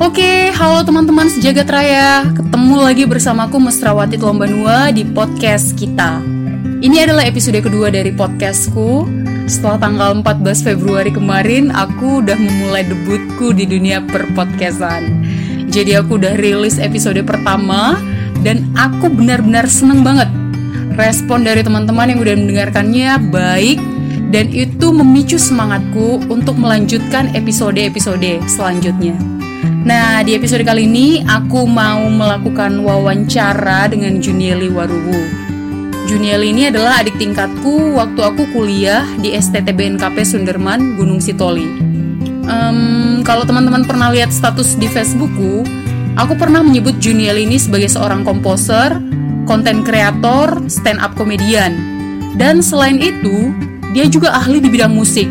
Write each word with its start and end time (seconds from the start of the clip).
Oke, 0.00 0.48
halo 0.56 0.80
teman-teman 0.80 1.28
sejagat 1.28 1.68
raya. 1.68 2.24
Ketemu 2.32 2.88
lagi 2.88 3.04
bersamaku 3.04 3.60
Mesrawati 3.60 4.16
Telombanua 4.16 4.88
di 4.88 5.04
podcast 5.04 5.76
kita. 5.76 6.24
Ini 6.80 7.04
adalah 7.04 7.28
episode 7.28 7.60
kedua 7.60 7.92
dari 7.92 8.08
podcastku. 8.08 9.04
Setelah 9.44 9.76
tanggal 9.76 10.24
14 10.24 10.64
Februari 10.64 11.12
kemarin, 11.12 11.68
aku 11.68 12.24
udah 12.24 12.32
memulai 12.32 12.88
debutku 12.88 13.52
di 13.52 13.68
dunia 13.68 14.00
perpodcastan. 14.08 15.20
Jadi 15.68 16.00
aku 16.00 16.16
udah 16.16 16.32
rilis 16.40 16.80
episode 16.80 17.20
pertama 17.20 18.00
dan 18.40 18.72
aku 18.80 19.12
benar-benar 19.12 19.68
seneng 19.68 20.00
banget. 20.00 20.32
Respon 20.96 21.44
dari 21.44 21.60
teman-teman 21.60 22.08
yang 22.08 22.24
udah 22.24 22.40
mendengarkannya 22.40 23.20
baik 23.28 23.76
dan 24.32 24.48
itu 24.48 24.96
memicu 24.96 25.36
semangatku 25.36 26.24
untuk 26.32 26.56
melanjutkan 26.56 27.28
episode-episode 27.36 28.40
selanjutnya. 28.48 29.39
Nah, 29.60 30.24
di 30.24 30.32
episode 30.32 30.64
kali 30.64 30.88
ini 30.88 31.20
aku 31.24 31.68
mau 31.68 32.00
melakukan 32.08 32.80
wawancara 32.80 33.92
dengan 33.92 34.16
Junieli 34.16 34.72
Waruwu. 34.72 35.20
Junieli 36.08 36.56
ini 36.56 36.72
adalah 36.72 37.04
adik 37.04 37.20
tingkatku 37.20 37.92
waktu 37.92 38.20
aku 38.24 38.48
kuliah 38.56 39.04
di 39.20 39.36
STTBNKP 39.36 40.24
Sunderman, 40.24 40.96
Gunung 40.96 41.20
Sitoli. 41.20 41.68
Um, 42.48 43.20
kalau 43.20 43.44
teman-teman 43.44 43.84
pernah 43.84 44.08
lihat 44.08 44.32
status 44.32 44.80
di 44.80 44.88
Facebookku, 44.88 45.62
aku 46.16 46.34
pernah 46.40 46.64
menyebut 46.64 46.96
Junieli 46.96 47.44
ini 47.44 47.60
sebagai 47.60 47.92
seorang 47.92 48.24
komposer, 48.24 48.96
konten 49.44 49.84
kreator, 49.84 50.56
stand 50.72 51.04
up 51.04 51.12
komedian. 51.20 51.76
Dan 52.40 52.64
selain 52.64 52.96
itu, 52.96 53.52
dia 53.92 54.08
juga 54.08 54.32
ahli 54.40 54.56
di 54.64 54.72
bidang 54.72 54.96
musik. 54.96 55.28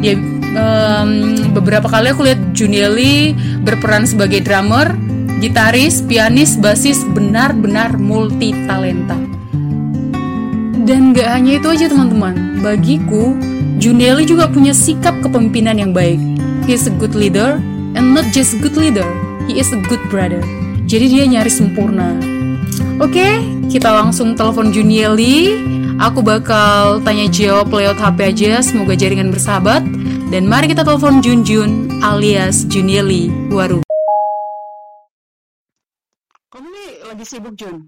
Dia 0.00 0.16
um, 0.56 1.10
beberapa 1.52 1.86
kali 1.86 2.10
aku 2.10 2.26
lihat 2.26 2.40
Junieli 2.56 3.36
berperan 3.62 4.08
sebagai 4.08 4.42
drummer, 4.42 4.96
gitaris, 5.38 6.00
pianis, 6.02 6.56
basis, 6.56 7.04
benar-benar 7.12 8.00
multi 8.00 8.56
talenta. 8.64 9.16
Dan 10.86 11.12
gak 11.12 11.28
hanya 11.34 11.58
itu 11.58 11.68
aja 11.68 11.86
teman-teman, 11.90 12.62
bagiku 12.62 13.36
Junieli 13.76 14.24
juga 14.24 14.48
punya 14.48 14.72
sikap 14.72 15.12
kepemimpinan 15.20 15.76
yang 15.76 15.92
baik. 15.92 16.16
He 16.64 16.72
is 16.72 16.88
a 16.88 16.94
good 16.96 17.12
leader, 17.12 17.60
and 17.92 18.16
not 18.16 18.24
just 18.32 18.56
good 18.64 18.74
leader, 18.74 19.06
he 19.46 19.60
is 19.60 19.70
a 19.70 19.80
good 19.86 20.00
brother. 20.08 20.40
Jadi 20.86 21.06
dia 21.12 21.24
nyaris 21.26 21.58
sempurna. 21.58 22.14
Oke, 23.02 23.42
kita 23.68 23.90
langsung 23.92 24.38
telepon 24.38 24.70
Junieli. 24.72 25.58
Aku 25.96 26.20
bakal 26.20 27.00
tanya 27.02 27.26
jawab 27.28 27.72
lewat 27.72 27.98
HP 27.98 28.18
aja, 28.32 28.52
semoga 28.60 28.92
jaringan 28.94 29.32
bersahabat. 29.32 29.84
Dan 30.26 30.50
mari 30.50 30.66
kita 30.66 30.82
telepon 30.82 31.22
Junjun 31.22 32.02
alias 32.02 32.66
Junieli 32.66 33.30
Waru. 33.46 33.78
Kamu 36.50 36.66
nih 36.66 36.90
lagi 37.06 37.24
sibuk 37.24 37.54
Jun? 37.54 37.86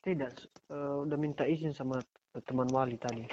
Tidak, 0.00 0.32
uh, 0.72 1.04
udah 1.04 1.18
minta 1.20 1.44
izin 1.44 1.76
sama 1.76 2.00
teman 2.48 2.70
wali 2.72 2.96
tadi. 2.96 3.28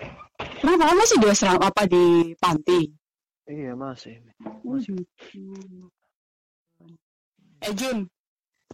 Kenapa 0.60 0.92
kamu 0.92 0.98
masih 1.00 1.18
di 1.24 1.28
asrama 1.32 1.72
apa 1.72 1.88
di 1.88 2.36
panti? 2.36 2.92
Iya 3.48 3.80
masih. 3.80 4.20
masih. 4.66 5.00
Hmm. 5.32 5.88
Eh 7.64 7.74
Jun, 7.80 8.12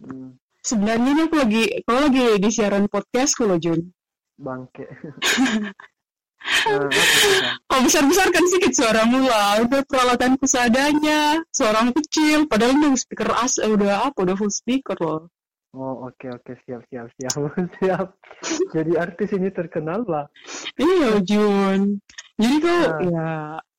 Hmm, 0.00 0.32
sebenarnya 0.64 1.12
ini 1.12 1.22
aku 1.28 1.36
lagi, 1.36 1.64
kalau 1.84 2.08
lagi 2.08 2.40
di 2.40 2.48
siaran 2.48 2.88
podcastku 2.88 3.44
loh 3.44 3.60
Jun. 3.60 3.92
bangke. 4.40 4.88
Eh, 6.40 6.72
apa 6.72 6.88
sih, 6.90 7.34
Kak? 7.36 7.54
Kalau 7.68 7.82
besar-besar 7.84 8.26
kan 8.32 8.44
sedikit 8.48 8.72
suaramu 8.74 9.20
lah, 9.22 9.60
udah 9.60 9.80
peralatanku 9.84 10.44
seadanya, 10.44 11.36
suaramu 11.52 11.92
kecil, 11.92 12.48
padahal 12.48 12.80
udah 12.80 12.96
speaker 12.96 13.28
as, 13.36 13.60
eh, 13.60 13.68
udah 13.68 14.08
apa, 14.08 14.18
udah 14.24 14.34
full 14.34 14.48
speaker 14.50 14.96
loh. 14.98 15.28
oh 15.70 16.10
oke 16.10 16.26
oke 16.26 16.52
siap 16.66 16.82
siap 16.90 17.06
siap 17.14 17.30
siap. 17.78 18.06
Jadi 18.74 18.92
artis 18.98 19.30
ini 19.30 19.54
terkenal 19.54 20.02
lah. 20.02 20.26
Iya 20.74 21.22
Jun, 21.22 22.02
jadi 22.34 22.56
kau 22.58 22.74
Ah. 22.90 22.98
ya 23.06 23.28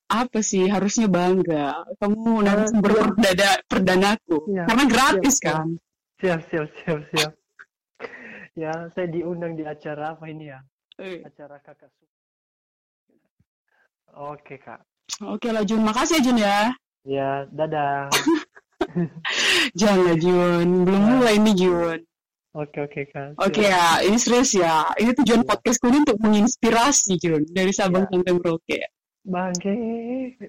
apa 0.08 0.40
sih 0.40 0.68
harusnya 0.68 1.08
bangga, 1.08 1.84
kamu 2.00 2.44
narasumber 2.44 2.92
iya. 2.92 3.02
perdana 3.12 3.50
perdanaku, 3.68 4.38
Iya, 4.48 4.64
karena 4.68 4.84
gratis 4.88 5.36
siap, 5.36 5.44
siap. 5.44 5.52
kan. 5.52 5.68
Siap 6.22 6.40
siap 6.48 6.68
siap 6.80 7.00
siap. 7.12 7.32
Ya 8.54 8.72
saya 8.92 9.08
diundang 9.08 9.56
di 9.56 9.64
acara 9.64 10.14
apa 10.14 10.28
ini 10.28 10.48
ya? 10.48 10.60
Eh, 10.96 11.24
Acara 11.24 11.58
kakak. 11.60 11.90
Oke 14.14 14.60
kak. 14.60 14.80
Oke 15.22 15.52
lah 15.52 15.64
Jun, 15.64 15.84
makasih 15.84 16.20
ya 16.20 16.24
Jun 16.24 16.38
ya. 16.40 16.58
Ya 17.04 17.30
dadah. 17.52 18.10
Jangan 19.80 20.18
Jun, 20.18 20.68
belum 20.88 21.02
mulai 21.18 21.38
nih 21.38 21.56
Jun. 21.56 22.00
Oke 22.52 22.84
oke 22.84 23.02
kak. 23.08 23.40
Oke 23.40 23.64
ya, 23.64 24.04
ini 24.04 24.20
serius 24.20 24.52
ya. 24.52 24.84
Ini 25.00 25.16
tujuan 25.16 25.42
Iya. 25.44 25.48
podcastku 25.48 25.88
ini 25.88 26.04
untuk 26.04 26.20
menginspirasi 26.20 27.16
Jun 27.18 27.48
dari 27.48 27.72
Sabang 27.72 28.08
Iya. 28.08 28.12
sampai 28.12 28.32
Merauke. 28.36 28.80
Bangke. 29.22 29.74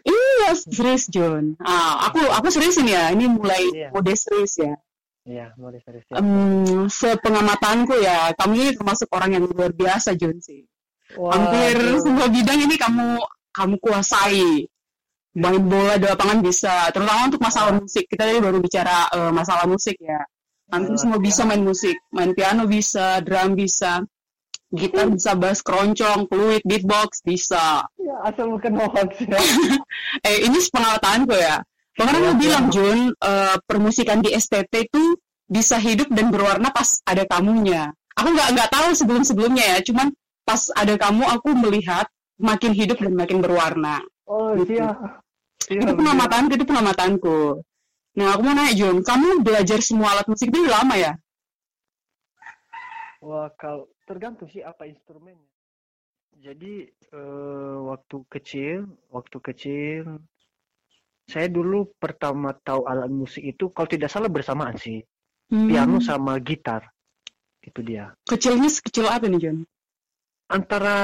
Iya, 0.02 0.50
serius 0.56 1.06
Jun. 1.06 1.54
Ah, 1.62 2.08
aku 2.08 2.18
aku 2.26 2.48
serius 2.50 2.80
ini 2.80 2.96
ya. 2.96 3.12
Ini 3.14 3.24
mulai 3.30 3.62
Iya. 3.70 3.88
mode 3.94 4.14
serius 4.18 4.58
ya. 4.58 4.74
Iya 5.22 5.54
boleh 5.54 5.78
serius. 5.86 6.02
siap. 6.10 6.18
Em, 6.18 6.90
sepengamatanku 6.90 7.94
ya, 8.02 8.34
kamu 8.34 8.52
ini 8.58 8.70
termasuk 8.74 9.06
orang 9.14 9.38
yang 9.38 9.44
luar 9.46 9.70
biasa 9.70 10.18
Jun 10.18 10.42
sih. 10.42 10.66
Hampir 11.14 11.76
Waduh. 11.78 12.00
semua 12.02 12.26
bidang 12.26 12.58
ini 12.58 12.74
kamu 12.74 13.20
kamu 13.52 13.76
kuasai. 13.78 14.66
Main 15.32 15.64
bola 15.64 15.96
di 15.96 16.04
lapangan 16.04 16.44
bisa, 16.44 16.92
terutama 16.92 17.24
untuk 17.24 17.40
masalah 17.40 17.72
musik. 17.72 18.04
Kita 18.04 18.28
tadi 18.28 18.40
baru 18.40 18.60
bicara 18.60 19.08
eh, 19.08 19.32
masalah 19.32 19.64
musik 19.64 19.96
ya. 19.96 20.20
Hampir 20.68 20.96
Wah, 20.96 21.00
semua 21.00 21.18
ya. 21.20 21.24
bisa 21.24 21.42
main 21.48 21.64
musik. 21.64 21.96
Main 22.12 22.36
piano 22.36 22.68
bisa, 22.68 23.20
drum 23.24 23.56
bisa, 23.56 24.04
gitar 24.72 25.08
bisa, 25.08 25.32
bass, 25.36 25.64
keroncong, 25.64 26.28
fluid, 26.28 26.60
beatbox 26.64 27.24
bisa. 27.24 27.84
Ya, 27.96 28.16
asal 28.28 28.52
bukan 28.52 28.76
hoax 28.76 29.24
ya. 29.24 29.40
Eh 30.28 30.48
ini 30.48 30.58
pengalamanku 30.68 31.36
ya. 31.36 31.64
Iya, 31.92 32.08
aku 32.08 32.24
iya. 32.24 32.32
bilang 32.36 32.66
Jun, 32.72 33.00
eh, 33.12 33.56
permusikan 33.68 34.24
di 34.24 34.32
STT 34.32 34.88
itu 34.88 35.16
bisa 35.44 35.76
hidup 35.76 36.08
dan 36.08 36.32
berwarna 36.32 36.72
pas 36.72 37.04
ada 37.04 37.28
kamunya. 37.28 37.92
Aku 38.16 38.32
nggak 38.32 38.48
nggak 38.56 38.70
tahu 38.72 38.88
sebelum 38.96 39.22
sebelumnya 39.24 39.76
ya, 39.76 39.78
cuman 39.84 40.08
pas 40.48 40.72
ada 40.72 40.96
kamu 40.96 41.24
aku 41.28 41.52
melihat 41.52 42.08
makin 42.48 42.72
hidup 42.80 42.98
dan 43.04 43.14
makin 43.16 43.38
berwarna. 43.44 43.96
Oh 44.26 44.50
Gitu. 44.58 44.72
iya. 44.76 44.88
Iya, 45.72 45.80
Itu 45.82 45.92
pengamatanku, 45.98 46.52
itu 46.58 46.66
pengamatanku. 46.70 47.36
Nah 48.18 48.26
aku 48.34 48.40
mau 48.44 48.54
nanya 48.56 48.74
Jun, 48.80 48.96
kamu 49.08 49.28
belajar 49.46 49.78
semua 49.88 50.08
alat 50.12 50.26
musik 50.30 50.48
itu 50.52 50.60
lama 50.68 50.94
ya? 51.04 51.12
Wah, 53.26 53.48
kalau 53.60 53.84
tergantung 54.08 54.48
sih 54.52 54.62
apa 54.66 54.82
instrumennya. 54.92 55.48
Jadi 56.46 56.72
eh, 57.18 57.76
waktu 57.90 58.16
kecil, 58.34 58.78
waktu 59.14 59.38
kecil, 59.48 60.02
saya 61.32 61.48
dulu 61.56 61.78
pertama 62.02 62.50
tahu 62.66 62.82
alat 62.90 63.10
musik 63.20 63.42
itu 63.52 63.64
kalau 63.74 63.88
tidak 63.94 64.10
salah 64.12 64.30
bersamaan 64.36 64.76
sih, 64.84 64.98
Hmm, 65.52 65.68
piano 65.68 66.00
sama 66.00 66.40
gitar. 66.40 66.82
Itu 67.62 67.80
dia. 67.84 68.04
Kecilnya 68.26 68.68
sekecil 68.72 69.06
apa 69.06 69.26
nih 69.30 69.40
Jun? 69.44 69.58
Antara 70.56 70.96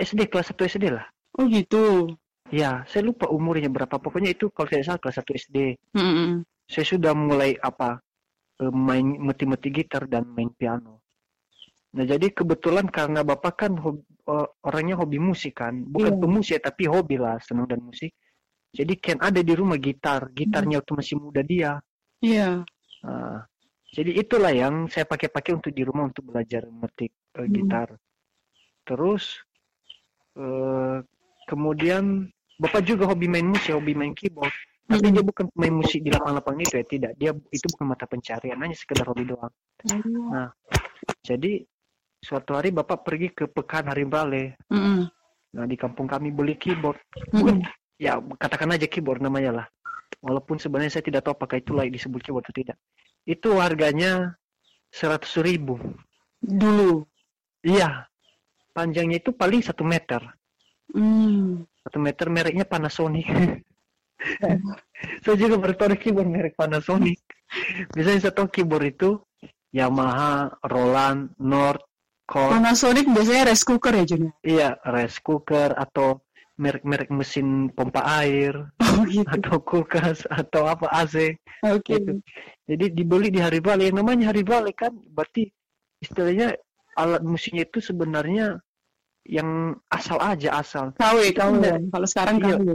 SD 0.00 0.32
kelas 0.32 0.50
1 0.56 0.64
SD 0.66 0.84
lah. 0.90 1.06
Oh 1.38 1.44
gitu. 1.46 2.08
Ya, 2.50 2.82
saya 2.90 3.06
lupa 3.06 3.30
umurnya 3.30 3.70
berapa. 3.70 4.00
Pokoknya 4.00 4.34
itu 4.34 4.50
kalau 4.50 4.66
tidak 4.66 4.84
salah 4.88 5.00
kelas 5.00 5.16
1 5.22 5.32
SD. 5.38 5.56
Hmm, 5.94 6.42
Saya 6.66 6.86
sudah 6.86 7.12
mulai 7.14 7.54
apa 7.58 8.00
eh, 8.60 8.72
main 8.74 9.04
meti-meti 9.20 9.68
gitar 9.70 10.06
dan 10.06 10.26
main 10.26 10.50
piano. 10.50 11.00
Nah, 11.90 12.06
jadi 12.06 12.30
kebetulan 12.30 12.86
karena 12.86 13.26
Bapak 13.26 13.66
kan 13.66 13.72
hobi, 13.74 14.02
eh, 14.06 14.46
orangnya 14.62 14.94
hobi 14.94 15.18
musik 15.18 15.58
kan, 15.58 15.82
bukan 15.86 16.14
Iya. 16.14 16.20
pemusik 16.22 16.58
tapi 16.62 16.86
hobi 16.86 17.16
lah 17.18 17.38
senang 17.42 17.66
dan 17.66 17.82
musik. 17.82 18.14
Jadi 18.70 18.94
Ken 19.02 19.18
ada 19.18 19.42
di 19.42 19.50
rumah 19.50 19.74
gitar, 19.82 20.30
gitarnya 20.30 20.78
waktu 20.78 20.92
masih 20.94 21.16
muda 21.18 21.42
dia. 21.42 21.82
Iya. 22.22 22.62
Nah, 23.02 23.42
jadi 23.90 24.10
itulah 24.22 24.54
yang 24.54 24.86
saya 24.86 25.02
pakai-pakai 25.02 25.58
untuk 25.58 25.74
di 25.74 25.82
rumah 25.82 26.06
untuk 26.06 26.30
belajar 26.30 26.70
metik 26.70 27.10
Hmm. 27.34 27.50
gitar. 27.50 27.98
Terus 28.86 29.42
eh, 30.36 30.96
kemudian 31.46 32.28
Bapak 32.60 32.84
juga 32.84 33.08
hobi 33.08 33.24
main 33.24 33.48
musik, 33.48 33.72
hobi 33.72 33.96
main 33.96 34.12
keyboard. 34.12 34.52
Tapi 34.84 35.06
Hmm. 35.06 35.14
dia 35.16 35.22
bukan 35.24 35.46
pemain 35.54 35.74
musik 35.80 36.02
di 36.02 36.10
lapangan-lapangan 36.10 36.60
itu 36.66 36.74
ya, 36.76 36.84
tidak. 36.84 37.12
Dia 37.16 37.30
itu 37.54 37.66
bukan 37.72 37.86
mata 37.94 38.04
pencarian, 38.10 38.58
hanya 38.58 38.74
sekedar 38.74 39.06
hobi 39.06 39.22
doang. 39.22 39.54
Jadi 41.22 41.62
suatu 42.20 42.52
hari 42.58 42.68
Bapak 42.74 43.06
pergi 43.06 43.30
ke 43.32 43.46
Pekan 43.48 43.88
Harimbale. 43.88 44.58
Hmm, 44.68 45.08
Nah, 45.50 45.66
di 45.66 45.74
kampung 45.74 46.06
kami 46.06 46.30
beli 46.30 46.54
keyboard. 46.54 46.98
hmm, 47.30 47.38
Bukan, 47.38 47.56
ya 47.98 48.18
katakan 48.38 48.70
aja 48.74 48.86
keyboard 48.86 49.22
namanya 49.22 49.62
lah. 49.62 49.66
Walaupun 50.22 50.58
sebenarnya 50.58 50.94
saya 50.98 51.06
tidak 51.06 51.22
tahu 51.26 51.38
apakah 51.38 51.58
itu 51.62 51.70
layak 51.74 51.94
disebut 51.94 52.20
keyboard 52.22 52.44
atau 52.50 52.54
tidak. 52.54 52.76
Itu 53.26 53.58
harganya 53.58 54.34
seratus 54.90 55.38
ribu. 55.38 55.78
Dulu. 56.42 57.02
Iya, 57.62 58.09
panjangnya 58.80 59.20
itu 59.20 59.36
paling 59.36 59.60
satu 59.60 59.84
meter. 59.84 60.24
Hmm. 60.90 61.68
Satu 61.84 62.00
meter 62.00 62.26
mereknya 62.32 62.64
Panasonic. 62.64 63.28
saya 65.24 65.36
juga 65.36 65.56
bertaruh 65.60 66.00
keyboard 66.00 66.28
merek 66.32 66.56
Panasonic. 66.56 67.20
Biasanya 67.92 68.20
saya 68.24 68.32
tahu 68.32 68.48
keyboard 68.48 68.96
itu 68.96 69.10
Yamaha, 69.70 70.50
Roland, 70.64 71.36
Nord, 71.38 71.84
Korg. 72.24 72.56
Panasonic 72.56 73.06
biasanya 73.10 73.52
rice 73.52 73.64
cooker 73.66 73.92
ya 73.94 74.04
Jun? 74.06 74.24
Iya, 74.42 74.68
rice 74.86 75.20
cooker 75.22 75.76
atau 75.76 76.24
merek-merek 76.60 77.08
mesin 77.08 77.72
pompa 77.72 78.04
air 78.20 78.52
Oh 78.78 79.02
gitu. 79.08 79.24
atau 79.24 79.56
kulkas 79.64 80.28
atau 80.28 80.68
apa 80.68 80.86
AC. 80.92 81.38
Oke. 81.64 81.96
Gitu. 81.96 82.12
Jadi 82.68 82.84
dibeli 82.92 83.32
di 83.32 83.40
hari 83.40 83.64
balik. 83.64 83.90
Yang 83.90 83.98
namanya 84.04 84.24
hari 84.30 84.42
balik 84.44 84.84
kan 84.84 84.92
berarti 84.92 85.48
istilahnya 86.04 86.54
alat 87.00 87.22
musiknya 87.24 87.64
itu 87.64 87.80
sebenarnya 87.80 88.60
yang 89.22 89.48
asal 89.86 90.16
aja 90.16 90.56
asal. 90.56 90.92
KW, 90.94 91.32
KW. 91.32 91.50
merek- 91.54 91.88
Kalau 91.88 92.06
sekarang 92.06 92.36
Iya. 92.38 92.56
KW. 92.56 92.68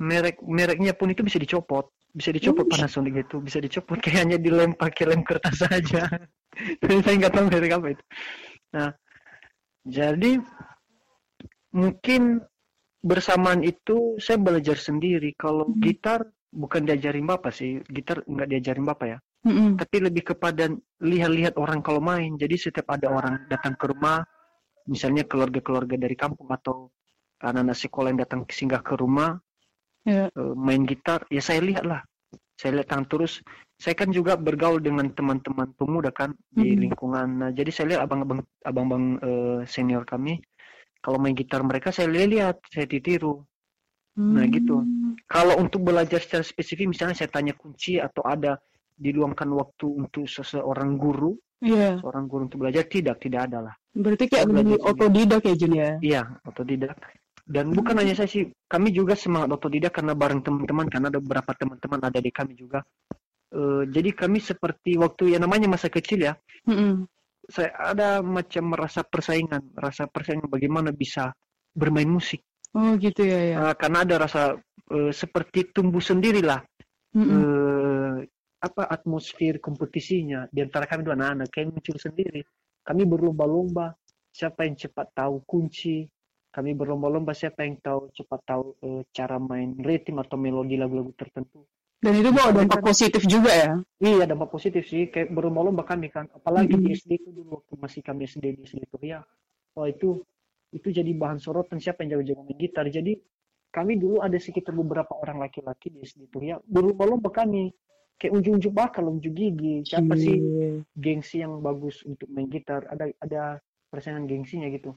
merek 0.00 0.36
mereknya 0.40 0.92
pun 0.92 1.08
itu 1.08 1.20
bisa 1.20 1.36
dicopot 1.36 1.92
bisa 2.10 2.32
dicopot 2.32 2.64
Hmm. 2.64 2.72
Panasonic 2.72 3.20
itu 3.20 3.36
bisa 3.38 3.60
dicopot 3.60 4.00
kayaknya 4.26 4.36
dilem 4.36 4.72
pakai 4.72 5.04
lem 5.06 5.20
kertas 5.20 5.60
saja 5.60 6.08
saya 7.04 7.14
nggak 7.14 7.30
tahu 7.30 7.44
merek 7.46 7.76
apa 7.76 7.86
itu 7.92 8.04
nah 8.70 8.90
jadi 9.82 10.40
mungkin 11.70 12.42
bersamaan 13.00 13.60
itu 13.60 14.16
saya 14.16 14.36
belajar 14.36 14.76
sendiri 14.76 15.32
kalau 15.34 15.64
Hmm. 15.66 15.80
gitar 15.80 16.20
bukan 16.48 16.82
diajarin 16.82 17.24
bapak 17.24 17.52
sih 17.52 17.78
gitar 17.86 18.24
nggak 18.24 18.48
diajarin 18.48 18.82
bapak 18.82 19.06
ya 19.06 19.18
Mm-mm. 19.42 19.76
tapi 19.76 19.96
lebih 20.00 20.32
kepada 20.32 20.68
lihat-lihat 20.98 21.54
orang 21.54 21.78
kalau 21.78 22.00
main 22.00 22.34
jadi 22.34 22.56
setiap 22.58 22.88
ada 22.88 23.08
orang 23.08 23.46
datang 23.46 23.72
ke 23.72 23.86
rumah 23.86 24.20
misalnya 24.90 25.22
keluarga-keluarga 25.22 25.94
dari 25.94 26.18
kampung 26.18 26.50
atau 26.50 26.90
anak-anak 27.40 27.78
sekolah 27.78 28.08
yang 28.10 28.20
datang 28.26 28.40
singgah 28.50 28.82
ke 28.82 28.98
rumah 28.98 29.38
Ya. 30.02 30.32
eh, 30.32 30.54
main 30.56 30.82
gitar 30.88 31.22
ya 31.28 31.44
saya 31.44 31.60
lihat 31.60 31.84
lah 31.84 32.00
saya 32.56 32.80
lihat 32.80 32.88
tangan 32.92 33.04
terus 33.08 33.44
saya 33.80 33.92
kan 33.96 34.08
juga 34.12 34.36
bergaul 34.36 34.80
dengan 34.80 35.08
teman-teman 35.12 35.72
pemuda 35.76 36.08
kan 36.12 36.32
di 36.52 36.72
Mhm. 36.72 36.80
lingkungan 36.88 37.28
nah, 37.36 37.50
jadi 37.52 37.70
saya 37.72 37.86
lihat 37.94 38.00
abang-abang 38.08 38.40
abang-abang 38.64 39.04
eh, 39.20 39.60
senior 39.68 40.04
kami 40.08 40.40
kalau 41.04 41.16
main 41.20 41.36
gitar 41.36 41.60
mereka 41.64 41.92
saya 41.92 42.08
lihat 42.10 42.60
saya 42.68 42.84
ditiru 42.88 43.44
Nah, 44.20 44.44
gitu. 44.52 44.84
Hmm. 44.84 45.16
kalau 45.30 45.56
untuk 45.56 45.80
belajar 45.86 46.20
secara 46.20 46.44
spesifik 46.44 46.92
misalnya 46.92 47.16
saya 47.16 47.30
tanya 47.32 47.54
kunci 47.56 47.96
atau 47.96 48.20
ada 48.26 48.58
diluangkan 49.00 49.48
waktu 49.56 49.86
untuk 49.86 50.28
seseorang 50.28 51.00
guru 51.00 51.36
Iya. 51.60 52.00
seorang 52.00 52.24
guru 52.24 52.48
untuk 52.48 52.64
belajar 52.64 52.88
tidak 52.88 53.20
tidak 53.20 53.46
ada 53.48 53.58
lah 53.68 53.74
Berarti 53.92 54.24
kayak 54.26 54.48
sendiri. 54.48 54.80
otodidak 54.80 55.42
ya 55.44 55.54
Jun 55.60 55.74
ya? 55.76 55.90
iya 56.00 56.22
otodidak 56.42 56.96
dan 57.44 57.68
bukan 57.74 57.98
hanya 58.00 58.14
saya 58.14 58.30
sih 58.30 58.48
kami 58.64 58.94
juga 58.94 59.12
semangat 59.12 59.50
otodidak 59.52 59.92
karena 59.92 60.14
bareng 60.14 60.40
teman-teman 60.40 60.86
karena 60.88 61.10
ada 61.10 61.20
beberapa 61.20 61.52
teman-teman 61.52 62.00
ada 62.00 62.18
di 62.18 62.30
kami 62.30 62.54
juga 62.54 62.80
Eh, 63.50 63.82
jadi 63.90 64.14
kami 64.14 64.38
seperti 64.38 64.94
waktu 64.94 65.34
yang 65.34 65.42
namanya 65.42 65.66
masa 65.66 65.90
kecil 65.90 66.22
ya 66.22 66.38
Mm-mm. 66.70 67.02
saya 67.50 67.74
ada 67.74 68.22
macam 68.22 68.62
merasa 68.70 69.02
persaingan 69.02 69.74
rasa 69.74 70.06
persaingan 70.06 70.46
bagaimana 70.46 70.94
bisa 70.94 71.34
bermain 71.74 72.06
musik 72.06 72.46
Oh 72.70 72.94
gitu 72.94 73.26
ya 73.26 73.40
ya. 73.50 73.56
Eh, 73.58 73.74
karena 73.74 74.06
ada 74.06 74.22
rasa 74.22 74.54
eh, 74.94 75.10
seperti 75.10 75.74
tumbuh 75.74 75.98
sendirilah 75.98 76.62
Mm-mm. 77.10 77.26
eh, 77.26 77.79
apa 78.60 78.84
atmosfer 78.86 79.56
kompetisinya? 79.58 80.44
Di 80.52 80.60
antara 80.60 80.84
kami 80.84 81.00
dua 81.02 81.16
anak-anak 81.16 81.48
kayak 81.48 81.68
muncul 81.72 81.96
sendiri. 81.96 82.44
Kami 82.84 83.02
berlomba-lomba 83.08 83.96
siapa 84.30 84.68
yang 84.68 84.76
cepat 84.76 85.16
tahu 85.16 85.40
kunci? 85.48 86.04
Kami 86.50 86.74
berlomba-lomba 86.74 87.32
siapa 87.32 87.62
yang 87.64 87.78
tahu 87.80 88.10
cepat 88.12 88.40
tahu 88.44 88.64
eh, 88.82 89.02
cara 89.14 89.38
main 89.38 89.78
ritme 89.80 90.18
atau 90.20 90.36
melodi 90.36 90.76
lagu-lagu 90.76 91.14
tertentu. 91.16 91.64
Dan 92.00 92.16
itu 92.16 92.32
bawa 92.32 92.56
dampak 92.56 92.80
positif 92.80 93.28
juga 93.28 93.52
ya? 93.52 93.72
iya 94.00 94.24
dampak 94.24 94.48
positif 94.48 94.88
sih. 94.88 95.12
Kayak 95.12 95.36
berlomba-lomba 95.36 95.84
kami 95.84 96.08
kan. 96.08 96.28
Apalagi 96.32 96.72
di 96.76 96.90
Mhm. 96.90 96.96
SD 96.96 97.10
itu 97.20 97.30
dulu 97.32 97.60
waktu 97.60 97.74
masih 97.76 98.00
kami 98.00 98.24
SD 98.24 98.44
di 98.56 98.62
SD 98.64 98.80
itu. 98.88 98.96
Ya 99.04 99.20
wah 99.76 99.86
itu 99.88 100.20
itu 100.72 100.88
jadi 100.90 101.10
bahan 101.16 101.38
sorotan 101.40 101.78
siapa 101.80 102.02
yang 102.04 102.18
jago-jago 102.18 102.44
main 102.44 102.56
gitar. 102.56 102.88
Jadi 102.88 103.20
kami 103.70 104.00
dulu 104.00 104.18
ada 104.24 104.34
sekitar 104.40 104.74
beberapa 104.74 105.12
orang 105.14 105.38
laki-laki 105.44 105.92
di 105.92 106.02
SD 106.02 106.26
itu. 106.26 106.38
Ya 106.42 106.56
berlomba-lomba 106.66 107.30
kami 107.30 107.70
kayak 108.20 108.36
unjuk-unjuk 108.36 108.72
bakal 108.76 109.08
unjuk 109.08 109.32
gigi. 109.32 109.80
Siapa 109.82 110.12
sih 110.14 110.36
Iya. 110.36 110.84
gengsi 110.92 111.40
yang 111.40 111.64
bagus 111.64 112.04
untuk 112.04 112.28
main 112.28 112.46
gitar? 112.46 112.84
Ada 112.86 113.08
ada 113.18 113.42
persaingan 113.88 114.28
gengsinya 114.28 114.68
gitu. 114.68 114.92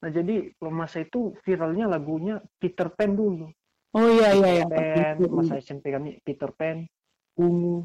Nah 0.00 0.08
jadi 0.08 0.48
masa 0.64 1.04
itu 1.04 1.36
viralnya 1.44 1.84
lagunya 1.86 2.40
Peter 2.56 2.88
Pan 2.88 3.12
dulu. 3.12 3.52
Oh 3.92 4.08
iya 4.10 4.32
iya 4.32 4.50
iya. 4.60 4.66
Pan 4.66 5.20
masa 5.28 5.60
SMP 5.60 5.92
kami 5.92 6.18
Peter 6.24 6.48
Pan 6.50 6.88
Ungu 7.36 7.84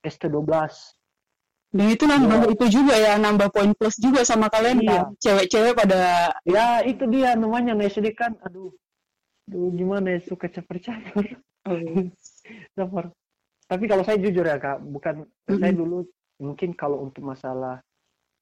ST12 0.00 0.48
Dan 1.70 1.86
itu 1.86 2.02
nambah 2.02 2.50
itu 2.50 2.66
juga 2.66 2.98
ya, 2.98 3.14
nambah 3.14 3.54
poin 3.54 3.70
plus 3.78 3.94
juga 3.94 4.26
sama 4.26 4.50
kalian 4.50 4.82
Iya. 4.82 4.90
kan. 4.90 5.02
Cewek-cewek 5.22 5.74
pada 5.78 6.34
ya 6.42 6.82
itu 6.82 7.04
dia 7.06 7.38
namanya 7.38 7.78
nah 7.78 7.86
SD 7.86 8.10
kan 8.16 8.34
aduh. 8.42 8.74
Aduh 9.46 9.70
gimana 9.76 10.18
ya 10.18 10.20
suka 10.24 10.48
caper-caper. 10.50 11.36
Caper 12.74 13.04
tapi 13.70 13.86
kalau 13.86 14.02
saya 14.02 14.18
jujur 14.18 14.42
ya 14.42 14.58
kak 14.58 14.82
bukan 14.82 15.22
saya 15.46 15.70
Mm-mm. 15.70 15.78
dulu 15.78 15.98
mungkin 16.42 16.74
kalau 16.74 17.06
untuk 17.06 17.22
masalah 17.22 17.78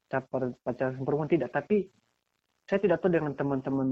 caper 0.08 0.56
pacaran 0.64 0.96
perempuan 0.96 1.28
tidak 1.28 1.52
tapi 1.52 1.92
saya 2.64 2.80
tidak 2.80 3.00
tahu 3.00 3.12
dengan 3.12 3.36
teman-teman 3.36 3.88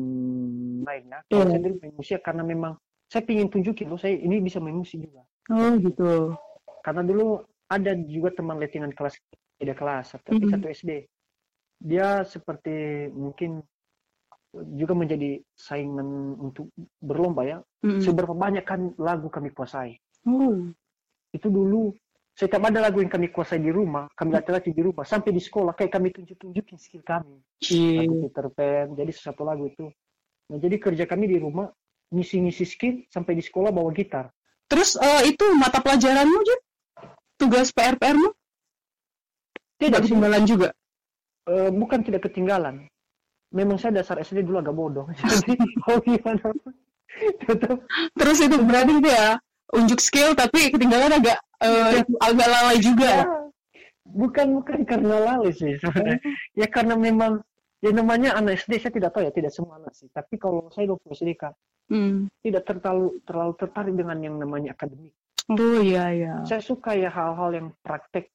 lain 0.80 1.04
ya 1.12 1.20
kalau 1.28 1.44
Iya. 1.44 1.52
saya 1.52 1.60
dulu 1.60 1.74
main 1.76 1.92
musik 1.92 2.20
karena 2.24 2.42
memang 2.42 2.72
saya 3.06 3.22
ingin 3.28 3.52
tunjukin 3.52 3.86
loh 3.86 4.00
saya 4.00 4.16
ini 4.16 4.40
bisa 4.40 4.56
main 4.58 4.74
musik 4.74 4.96
juga 4.98 5.22
Oh 5.52 5.76
gitu. 5.76 6.32
karena 6.80 7.04
dulu 7.04 7.44
ada 7.68 7.92
juga 8.00 8.32
teman 8.32 8.56
lettingan 8.56 8.96
kelas 8.96 9.20
beda 9.60 9.74
kelas 9.74 10.16
tapi 10.24 10.40
Mhm. 10.40 10.50
satu 10.50 10.66
SD 10.66 10.90
dia 11.76 12.24
seperti 12.24 12.72
mungkin 13.12 13.60
juga 14.72 14.96
menjadi 14.96 15.36
saingan 15.52 16.08
untuk 16.40 16.72
berlomba 16.96 17.44
ya 17.44 17.58
Mm-mm. 17.84 18.00
seberapa 18.00 18.32
banyak 18.32 18.64
kan 18.64 18.96
lagu 18.96 19.28
kami 19.28 19.52
kuasai 19.52 20.00
Oh. 20.24 20.72
Itu 21.36 21.52
dulu 21.52 21.92
setiap 22.36 22.68
ada 22.68 22.84
lagu 22.84 23.00
yang 23.00 23.12
kami 23.12 23.32
kuasai 23.32 23.60
di 23.60 23.72
rumah 23.72 24.08
kami 24.16 24.36
latih-latih 24.36 24.72
di 24.72 24.82
rumah 24.84 25.04
sampai 25.04 25.32
di 25.32 25.40
sekolah 25.40 25.72
kayak 25.76 25.92
kami 25.92 26.12
tunjuk-tunjukin 26.12 26.76
skill 26.80 27.04
kami 27.04 27.40
lagu 28.00 28.14
Peter 28.28 28.46
Pan 28.52 28.86
jadi 28.96 29.12
satu 29.12 29.44
lagu 29.44 29.68
itu 29.68 29.88
nah 30.48 30.58
jadi 30.60 30.76
kerja 30.80 31.04
kami 31.04 31.28
di 31.28 31.36
rumah 31.40 31.68
ngisi-ngisi 32.12 32.64
skill 32.64 32.94
sampai 33.12 33.36
di 33.36 33.42
sekolah 33.44 33.72
bawa 33.72 33.92
gitar 33.92 34.32
Terus 34.66 34.98
eh, 34.98 35.30
itu 35.30 35.46
mata 35.54 35.78
pelajaranmu 35.78 36.38
Jun? 36.42 36.60
Tugas 37.38 37.70
PR-PR-mu? 37.70 38.30
tidak 39.76 40.00
Tidak 40.00 40.00
ketinggalan 40.08 40.42
juga. 40.48 40.68
Eh, 41.46 41.70
bukan 41.70 42.00
tidak 42.02 42.26
ketinggalan. 42.26 42.88
Memang 43.54 43.78
saya 43.78 44.02
dasar 44.02 44.18
SD 44.18 44.42
dulu 44.42 44.58
agak 44.58 44.74
bodoh. 44.74 45.06
Jadi 45.30 45.54
mau 45.86 46.00
gimana? 46.02 46.50
Tetap 47.16 47.80
Terus 48.12 48.38
itu 48.42 48.56
berarti 48.60 48.92
itu 48.98 49.08
ya 49.08 49.38
unjuk 49.74 49.98
skill 49.98 50.34
tapi 50.34 50.70
ketinggalan 50.70 51.16
agak 51.16 51.38
eh, 51.62 52.04
agak 52.20 52.48
lalai 52.48 52.78
juga. 52.78 53.10
ya, 53.10 53.26
bukan 54.06 54.46
bukan 54.62 54.78
karena 54.86 55.14
lalai 55.18 55.50
sih 55.50 55.74
sebenarnya. 55.80 56.20
Ya 56.54 56.66
karena 56.68 56.94
memang 56.94 57.42
ya 57.80 57.90
namanya 57.90 58.34
anak 58.34 58.62
SD 58.62 58.78
saya 58.78 58.92
tidak 58.94 59.10
tahu 59.12 59.26
ya 59.26 59.32
tidak 59.32 59.52
semua 59.52 59.78
anak 59.78 59.92
sih. 59.92 60.06
Tapi 60.08 60.34
kalau 60.36 60.70
saya 60.70 60.90
waktu 60.90 61.08
SD 61.12 61.30
kan 61.34 61.54
Hmm. 61.86 62.26
tidak 62.42 62.66
terlalu 62.66 63.22
terlalu 63.22 63.52
tertarik 63.62 63.94
dengan 63.94 64.18
yang 64.18 64.34
namanya 64.36 64.74
akademik. 64.74 65.14
Oh 65.46 65.78
iya 65.78 66.10
iya. 66.10 66.32
Saya 66.42 66.58
suka 66.58 66.98
ya 66.98 67.06
hal-hal 67.06 67.54
yang 67.54 67.68
praktek. 67.78 68.26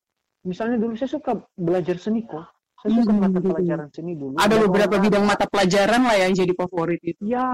Misalnya 0.47 0.79
dulu 0.79 0.95
saya 0.95 1.11
suka 1.11 1.35
belajar 1.59 1.99
seni 1.99 2.23
kok. 2.23 2.47
Saya 2.79 2.95
suka 2.95 3.11
Hmm, 3.11 3.19
mata 3.19 3.37
gitu. 3.37 3.51
pelajaran 3.51 3.87
seni 3.91 4.15
dulu. 4.15 4.39
Ada 4.39 4.55
Dan 4.55 4.61
beberapa 4.65 4.95
olahraga. 4.95 5.03
bidang 5.03 5.25
mata 5.27 5.45
pelajaran 5.45 6.01
lah 6.01 6.15
yang 6.17 6.31
jadi 6.31 6.53
favorit 6.55 7.01
itu. 7.03 7.19
Ya, 7.21 7.45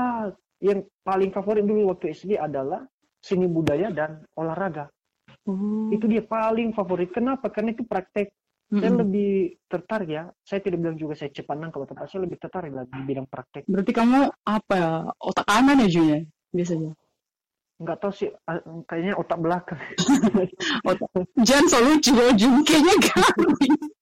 yang 0.62 0.80
paling 1.02 1.34
favorit 1.34 1.66
dulu 1.66 1.90
waktu 1.90 2.14
SD 2.14 2.38
adalah 2.38 2.86
seni 3.28 3.52
budaya 3.52 3.92
dan 3.92 4.24
olahraga. 4.40 4.88
Oh. 5.44 5.92
Itu 5.92 6.08
dia 6.08 6.24
paling 6.24 6.72
favorit. 6.72 7.12
Kenapa? 7.12 7.52
Karena 7.52 7.76
itu 7.76 7.84
praktek. 7.84 8.32
Saya 8.68 8.92
Mm-mm. 8.92 9.04
lebih 9.08 9.32
tertarik 9.72 10.10
ya. 10.12 10.24
Saya 10.44 10.60
tidak 10.60 10.84
bilang 10.84 11.00
juga 11.00 11.16
saya 11.16 11.32
cepat 11.32 11.56
nangkap 11.56 11.88
atau 11.88 11.96
apa. 11.96 12.08
Saya 12.08 12.28
lebih 12.28 12.36
tertarik 12.40 12.72
lah 12.76 12.84
di 12.84 13.00
bidang 13.04 13.28
praktek. 13.28 13.64
Berarti 13.64 13.92
kamu 13.96 14.20
apa 14.44 14.74
ya? 14.76 14.92
Otak 15.24 15.46
kanan 15.48 15.84
ya 15.84 15.88
Jun 15.88 16.08
ya? 16.08 16.20
Biasanya. 16.52 16.92
Nggak 17.78 17.98
tahu 18.02 18.12
sih, 18.12 18.30
ah, 18.50 18.58
kayaknya 18.90 19.14
otak 19.16 19.40
belakang. 19.40 19.80
Otak. 20.90 21.10
Jangan 21.46 21.96
ya 21.96 22.32
Jun. 22.36 22.66
Kayaknya 22.68 22.96
garing. 23.08 23.78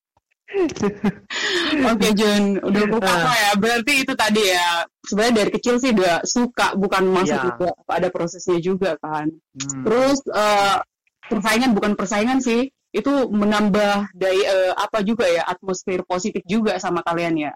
Oke 1.92 2.08
Jun, 2.14 2.62
udah 2.62 2.84
buka 2.88 3.10
apa 3.10 3.34
ya? 3.34 3.52
Berarti 3.58 3.94
itu 4.06 4.14
tadi 4.14 4.44
ya. 4.46 4.86
Sebenarnya 5.06 5.36
dari 5.44 5.52
kecil 5.52 5.76
sih 5.78 5.92
udah 5.92 6.22
suka, 6.24 6.74
bukan 6.76 7.04
masuk 7.10 7.36
Iya. 7.36 7.46
juga. 7.50 7.70
Ada 7.88 8.08
prosesnya 8.10 8.58
juga 8.60 8.92
kan. 8.98 9.30
Hmm. 9.30 9.84
Terus 9.84 10.20
eh, 10.30 10.78
persaingan 11.26 11.72
bukan 11.74 11.94
persaingan 11.94 12.40
sih, 12.40 12.70
itu 12.90 13.14
menambah 13.28 14.14
dari 14.14 14.42
eh, 14.42 14.74
apa 14.74 15.02
juga 15.02 15.26
ya 15.26 15.44
atmosfer 15.46 16.06
positif 16.06 16.42
juga 16.46 16.78
sama 16.78 17.02
kalian 17.02 17.50
ya. 17.50 17.54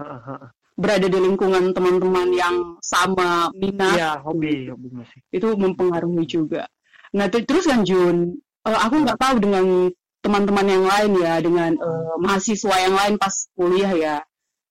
Ha. 0.00 0.50
berada 0.72 1.04
di 1.04 1.14
lingkungan 1.14 1.76
teman-teman 1.76 2.32
yang 2.32 2.80
sama 2.80 3.52
minat 3.52 3.92
Iya, 3.92 4.10
hobi, 4.24 4.72
hobi 4.72 4.88
musik. 4.90 5.20
itu 5.28 5.52
mempengaruhi 5.52 6.24
juga. 6.24 6.64
Nah 7.12 7.28
ter- 7.28 7.44
terus 7.44 7.68
kan 7.68 7.84
Jun, 7.84 8.40
eh, 8.64 8.78
aku 8.80 9.04
nggak 9.04 9.20
tahu 9.20 9.36
dengan 9.36 9.92
teman-teman 10.22 10.66
yang 10.70 10.84
lain 10.86 11.12
ya, 11.18 11.34
dengan 11.42 11.70
eh, 11.74 12.14
mahasiswa 12.22 12.74
yang 12.78 12.94
lain 12.94 13.14
pas 13.18 13.34
kuliah 13.58 13.92
ya. 13.92 14.16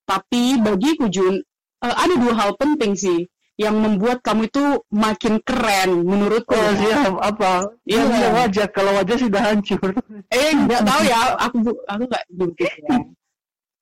Tapi 0.08 0.58
bagiku 0.64 1.12
Jun, 1.12 1.44
eh, 1.84 1.96
ada 1.96 2.14
dua 2.16 2.34
hal 2.34 2.52
penting 2.56 2.96
sih 2.96 3.28
yang 3.60 3.78
membuat 3.78 4.26
kamu 4.26 4.50
itu 4.50 4.64
makin 4.90 5.38
keren 5.46 6.02
menurutku. 6.02 6.56
Oh, 6.56 6.72
ya. 6.74 7.06
siap, 7.06 7.16
apa? 7.22 7.70
Iya. 7.86 8.02
Iya, 8.10 8.28
wajah. 8.34 8.68
Kalau 8.74 8.92
wajah 8.98 9.18
sudah 9.22 9.42
hancur. 9.54 9.92
Eh 10.34 10.50
nggak 10.66 10.82
tahu 10.82 11.02
ya, 11.06 11.20
aku 11.38 11.58
aku 11.86 12.04
nggak 12.10 12.24
gitu 12.58 12.78
ya. 12.90 12.98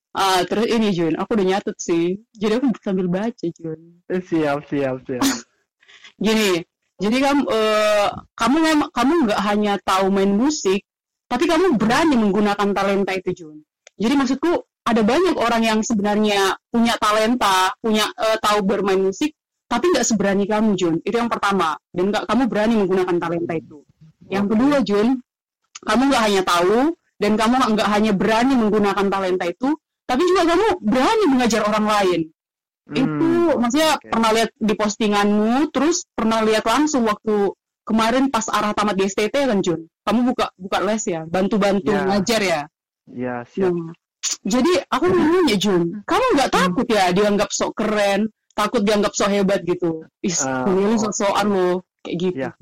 Ah, 0.09 0.41
terus 0.43 0.67
ini 0.67 0.89
Jun, 0.91 1.13
aku 1.15 1.37
udah 1.37 1.47
nyatet 1.55 1.77
sih. 1.79 2.17
Jadi 2.33 2.59
aku 2.59 2.73
sambil 2.81 3.07
baca 3.07 3.45
Jun. 3.55 4.01
siap, 4.09 4.65
siap, 4.67 5.05
siap. 5.05 5.23
Gini, 6.25 6.59
jadi 6.99 7.17
kamu 7.23 7.41
eh, 7.47 8.07
kamu 8.35 8.57
kamu 8.91 9.13
nggak 9.29 9.41
hanya 9.47 9.73
tahu 9.79 10.11
main 10.11 10.35
musik, 10.35 10.83
tapi 11.29 11.45
kamu 11.45 11.77
berani 11.77 12.17
menggunakan 12.17 12.73
talenta 12.73 13.13
itu 13.13 13.29
Jun. 13.37 13.57
Jadi 13.99 14.13
maksudku 14.17 14.51
ada 14.89 15.01
banyak 15.05 15.37
orang 15.37 15.61
yang 15.61 15.79
sebenarnya 15.85 16.57
punya 16.73 16.97
talenta, 16.97 17.77
punya 17.77 18.09
eh, 18.17 18.37
tahu 18.41 18.65
bermain 18.65 18.97
musik, 18.97 19.37
tapi 19.69 19.93
nggak 19.93 20.03
seberani 20.03 20.49
kamu 20.49 20.73
Jun. 20.73 20.95
Itu 21.05 21.21
yang 21.21 21.29
pertama. 21.29 21.77
Dan 21.93 22.09
nggak 22.09 22.25
kamu 22.25 22.43
berani 22.49 22.73
menggunakan 22.81 23.15
talenta 23.21 23.53
itu. 23.53 23.85
Yang 24.25 24.45
kedua 24.57 24.77
Jun, 24.81 25.07
kamu 25.85 26.01
nggak 26.09 26.23
hanya 26.25 26.41
tahu 26.41 26.97
dan 27.21 27.31
kamu 27.37 27.53
nggak 27.77 27.89
hanya 27.93 28.11
berani 28.17 28.53
menggunakan 28.57 29.05
talenta 29.05 29.45
itu, 29.45 29.69
tapi 30.09 30.25
juga 30.25 30.49
kamu 30.49 30.67
berani 30.81 31.23
mengajar 31.29 31.61
orang 31.69 31.85
lain 31.85 32.21
itu 32.89 33.29
Hmm, 33.49 33.61
maksudnya 33.61 34.01
oke. 34.01 34.09
pernah 34.09 34.29
lihat 34.33 34.51
di 34.57 34.73
postinganmu 34.73 35.69
terus 35.69 36.09
pernah 36.17 36.41
lihat 36.41 36.65
langsung 36.65 37.05
waktu 37.05 37.53
kemarin 37.89 38.29
pas 38.29 38.45
arah 38.53 38.69
tamat 38.77 38.93
di 38.93 39.09
STT 39.09 39.33
kan 39.49 39.59
Jun 39.65 39.89
kamu 40.05 40.19
buka 40.29 40.53
buka 40.53 40.77
les 40.85 41.01
ya 41.09 41.25
bantu-bantu 41.25 41.89
Ya. 41.89 42.05
ngajar 42.05 42.41
ya 42.45 42.61
Ya, 43.09 43.41
siap. 43.41 43.73
Nah, 43.73 43.89
jadi 44.45 44.85
aku 44.85 45.09
nanya 45.09 45.57
Jun 45.57 46.05
kamu 46.05 46.25
nggak 46.37 46.51
takut 46.53 46.85
ya 46.85 47.09
dianggap 47.09 47.49
sok 47.49 47.73
keren 47.73 48.29
takut 48.53 48.85
dianggap 48.85 49.17
sok 49.17 49.33
hebat 49.33 49.65
gitu 49.65 50.05
is 50.21 50.37
Ah, 50.45 50.69
lu 50.69 50.93
oh, 50.93 50.97
sok-sokan 51.01 51.47
lo 51.49 51.69
kayak 52.05 52.15
gitu 52.21 52.37
Ya. 52.45 52.53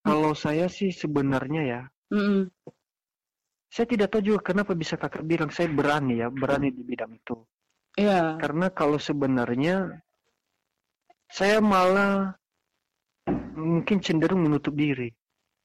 Kalau 0.00 0.32
saya 0.32 0.64
sih 0.72 0.96
sebenarnya 0.96 1.62
ya, 1.68 1.80
Mm-mm. 2.08 2.48
saya 3.68 3.84
tidak 3.84 4.08
tahu 4.08 4.32
juga 4.32 4.40
kenapa 4.48 4.72
bisa 4.72 4.96
kakak 4.96 5.28
bilang 5.28 5.52
saya 5.52 5.68
berani 5.68 6.24
ya, 6.24 6.32
berani 6.32 6.72
di 6.72 6.80
bidang 6.80 7.12
itu. 7.12 7.36
Iya. 8.00 8.40
Karena 8.40 8.72
kalau 8.72 8.96
sebenarnya 8.96 10.00
saya 11.28 11.60
malah 11.60 12.32
mungkin 13.54 13.98
cenderung 14.02 14.42
menutup 14.44 14.74
diri. 14.74 15.08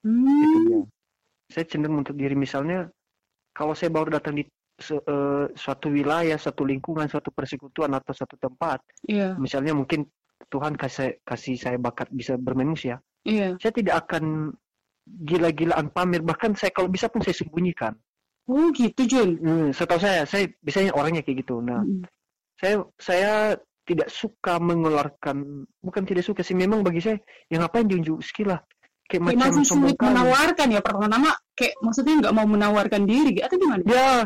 Itu 0.05 0.57
dia. 0.69 0.79
Hmm. 0.81 0.85
Saya 1.49 1.65
cenderung 1.65 2.01
menutup 2.01 2.15
diri. 2.17 2.33
Misalnya 2.33 2.89
kalau 3.53 3.73
saya 3.73 3.89
baru 3.93 4.13
datang 4.17 4.37
di 4.37 4.43
se- 4.75 4.99
eh, 4.99 5.45
suatu 5.55 5.87
wilayah, 5.89 6.35
suatu 6.35 6.67
lingkungan, 6.67 7.07
suatu 7.07 7.31
persekutuan 7.31 7.95
atau 7.95 8.11
suatu 8.11 8.35
tempat, 8.35 8.83
Iya. 9.07 9.39
misalnya 9.39 9.71
mungkin 9.71 10.03
Tuhan 10.51 10.75
kasih 10.75 11.23
kasih 11.23 11.55
saya 11.55 11.77
bakat 11.79 12.11
bisa 12.11 12.35
bermain 12.35 12.67
musik 12.69 12.91
ya, 12.93 12.97
Iya. 13.23 13.55
saya 13.57 13.71
tidak 13.71 13.95
akan 14.05 14.51
gila-gilaan 15.05 15.87
pamer. 15.93 16.21
Bahkan 16.25 16.57
saya 16.59 16.73
kalau 16.75 16.89
bisa 16.91 17.07
pun 17.07 17.21
saya 17.23 17.37
sembunyikan. 17.37 17.95
Oh 18.45 18.69
gitu 18.75 19.09
Jun. 19.09 19.29
Hmm, 19.41 19.67
setahu 19.73 19.97
saya, 19.97 20.21
saya 20.29 20.45
biasanya 20.61 20.93
orangnya 20.93 21.25
kayak 21.25 21.45
gitu. 21.45 21.61
Nah, 21.65 21.81
Mm-mm. 21.81 22.05
saya 22.61 22.75
saya 23.01 23.31
tidak 23.85 24.09
suka 24.09 24.57
mengeluarkan 24.57 25.63
bukan 25.79 26.03
tidak 26.03 26.25
suka 26.25 26.41
sih 26.41 26.57
memang 26.57 26.81
bagi 26.81 26.99
saya 26.99 27.17
yang 27.53 27.61
ngapain 27.61 27.85
diunjuk 27.85 28.17
skill 28.25 28.57
lah 28.57 28.61
kayak 29.05 29.21
Kayak 29.21 29.37
macam 29.37 29.51
masih 29.53 29.65
sulit 29.69 29.97
menawarkan 30.01 30.67
ya 30.73 30.81
pertama 30.81 31.29
kayak 31.53 31.73
maksudnya 31.85 32.13
nggak 32.25 32.33
mau 32.33 32.47
menawarkan 32.49 33.01
diri 33.05 33.37
atau 33.45 33.55
gimana? 33.61 33.81
ya 33.85 34.25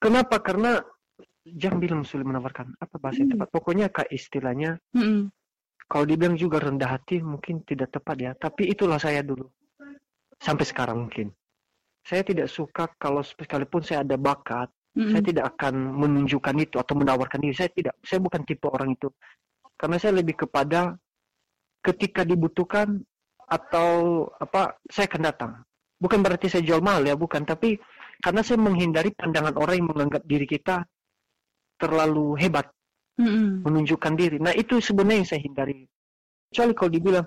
kenapa 0.00 0.40
karena 0.40 0.80
jangan 1.44 1.78
bilang 1.78 2.00
sulit 2.02 2.24
menawarkan 2.24 2.72
apa 2.80 2.96
bahasa 2.96 3.20
yang 3.20 3.36
Hmm. 3.36 3.44
tepat 3.44 3.48
pokoknya 3.52 3.86
kayak 3.92 4.10
istilahnya 4.10 4.80
Mm-mm. 4.96 5.28
kalau 5.86 6.04
dibilang 6.08 6.34
juga 6.34 6.58
rendah 6.64 6.96
hati 6.96 7.20
mungkin 7.20 7.62
tidak 7.68 7.92
tepat 7.92 8.16
ya 8.18 8.30
tapi 8.34 8.72
itulah 8.72 8.96
saya 8.96 9.20
dulu 9.20 9.46
sampai 10.40 10.64
sekarang 10.64 11.06
mungkin 11.06 11.28
saya 12.02 12.24
tidak 12.24 12.48
suka 12.48 12.88
kalau 12.96 13.20
sekalipun 13.20 13.84
saya 13.84 14.00
ada 14.02 14.16
bakat 14.16 14.72
Mm-mm. 14.96 15.12
saya 15.12 15.22
tidak 15.22 15.44
akan 15.54 15.74
menunjukkan 15.92 16.56
itu 16.56 16.80
atau 16.80 16.94
menawarkan 16.96 17.38
diri. 17.44 17.52
Saya 17.52 17.68
tidak 17.68 17.94
saya 18.00 18.16
bukan 18.16 18.40
tipe 18.48 18.64
orang 18.64 18.96
itu. 18.96 19.12
Karena 19.76 20.00
saya 20.00 20.16
lebih 20.16 20.48
kepada 20.48 20.96
ketika 21.84 22.24
dibutuhkan 22.24 23.04
atau 23.44 24.24
apa 24.40 24.80
saya 24.88 25.04
akan 25.06 25.22
datang. 25.22 25.52
Bukan 26.00 26.24
berarti 26.24 26.48
saya 26.48 26.64
jual 26.64 26.80
mahal 26.80 27.04
ya 27.04 27.12
bukan. 27.12 27.44
Tapi 27.44 27.76
karena 28.24 28.40
saya 28.40 28.56
menghindari 28.56 29.12
pandangan 29.12 29.52
orang 29.60 29.84
yang 29.84 29.88
menganggap 29.92 30.24
diri 30.24 30.48
kita 30.48 30.88
terlalu 31.76 32.40
hebat 32.40 32.72
Mm-mm. 33.20 33.60
menunjukkan 33.68 34.12
diri. 34.16 34.36
Nah 34.40 34.56
itu 34.56 34.80
sebenarnya 34.80 35.20
yang 35.20 35.28
saya 35.28 35.40
hindari. 35.44 35.84
Kecuali 36.48 36.72
kalau 36.72 36.90
dibilang 36.92 37.26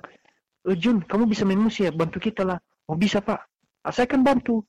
"Eh, 0.66 0.78
Jun 0.78 1.06
kamu 1.06 1.30
bisa 1.30 1.46
main 1.46 1.62
musik 1.62 1.86
ya? 1.86 1.94
Bantu 1.94 2.18
kita 2.18 2.42
lah. 2.42 2.58
Oh 2.90 2.98
bisa 2.98 3.22
pak. 3.22 3.46
Ah, 3.86 3.94
saya 3.94 4.10
akan 4.10 4.26
bantu 4.26 4.66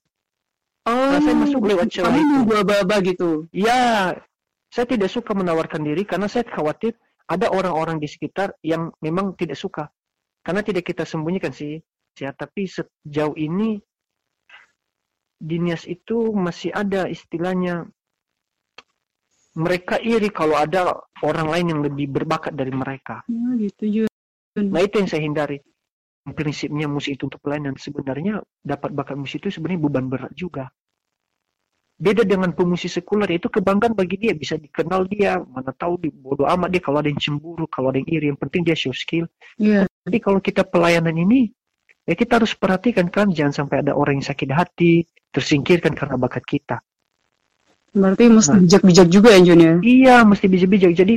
Oh, 0.89 1.13
saya 1.21 1.37
masuk 1.37 1.61
lewat 1.61 1.93
celah 1.93 2.09
kamu 2.09 2.49
itu. 2.49 2.53
aba-aba 2.57 2.95
gitu. 3.05 3.45
Ya, 3.53 4.17
saya 4.73 4.85
tidak 4.89 5.13
suka 5.13 5.37
menawarkan 5.37 5.85
diri 5.85 6.01
karena 6.07 6.25
saya 6.25 6.41
khawatir 6.49 6.97
ada 7.29 7.53
orang-orang 7.53 8.01
di 8.01 8.09
sekitar 8.09 8.57
yang 8.65 8.89
memang 8.97 9.37
tidak 9.37 9.61
suka. 9.61 9.93
Karena 10.41 10.65
tidak 10.65 10.89
kita 10.89 11.05
sembunyikan 11.05 11.53
sih, 11.53 11.77
ya. 12.17 12.33
Tapi 12.33 12.65
sejauh 12.65 13.37
ini 13.37 13.77
di 15.37 15.57
Nias 15.61 15.85
itu 15.85 16.33
masih 16.33 16.73
ada 16.73 17.05
istilahnya 17.05 17.85
mereka 19.57 19.99
iri 19.99 20.33
kalau 20.33 20.57
ada 20.57 20.97
orang 21.21 21.47
lain 21.49 21.65
yang 21.77 21.81
lebih 21.85 22.09
berbakat 22.09 22.57
dari 22.57 22.71
mereka. 22.71 23.21
Oh, 23.29 23.53
gitu 23.59 24.05
Jun. 24.05 24.65
Nah 24.71 24.81
itu 24.81 24.97
yang 24.97 25.09
saya 25.09 25.21
hindari. 25.23 25.61
Prinsipnya 26.21 26.85
musik 26.85 27.17
itu 27.17 27.25
untuk 27.25 27.41
pelayanan 27.41 27.73
sebenarnya 27.81 28.45
dapat 28.61 28.93
bakat 28.93 29.17
musik 29.17 29.41
itu 29.41 29.57
sebenarnya 29.57 29.81
beban 29.81 30.05
berat 30.05 30.33
juga. 30.37 30.69
Beda 32.01 32.25
dengan 32.25 32.49
pemusik 32.49 32.89
sekuler 32.89 33.29
itu 33.37 33.45
kebanggaan 33.45 33.93
bagi 33.93 34.17
dia 34.17 34.33
bisa 34.33 34.57
dikenal 34.57 35.05
dia 35.05 35.37
mana 35.37 35.69
tahu 35.69 36.01
di 36.01 36.09
bodoh 36.09 36.49
amat 36.49 36.73
dia 36.73 36.81
kalau 36.81 36.97
ada 36.97 37.13
yang 37.13 37.21
cemburu 37.21 37.69
kalau 37.69 37.93
ada 37.93 38.01
yang 38.01 38.09
iri 38.09 38.25
yang 38.33 38.39
penting 38.41 38.65
dia 38.65 38.73
show 38.73 38.89
skill. 38.89 39.29
Iya. 39.61 39.85
Tapi 39.85 40.17
kalau 40.17 40.41
kita 40.41 40.65
pelayanan 40.65 41.13
ini 41.13 41.53
ya 42.09 42.17
kita 42.17 42.41
harus 42.41 42.57
perhatikan 42.57 43.05
kan 43.13 43.29
jangan 43.29 43.53
sampai 43.53 43.85
ada 43.85 43.93
orang 43.93 44.17
yang 44.17 44.25
sakit 44.25 44.49
hati 44.49 45.05
tersingkirkan 45.29 45.93
karena 45.93 46.17
bakat 46.17 46.41
kita. 46.41 46.81
Berarti 47.93 48.33
mesti 48.33 48.49
Nah. 48.49 48.61
bijak-bijak 48.65 49.07
juga 49.13 49.29
ya 49.37 49.41
Jun 49.45 49.61
ya. 49.61 49.75
Iya 49.85 50.15
mesti 50.25 50.45
bijak-bijak 50.49 50.91
jadi 50.97 51.15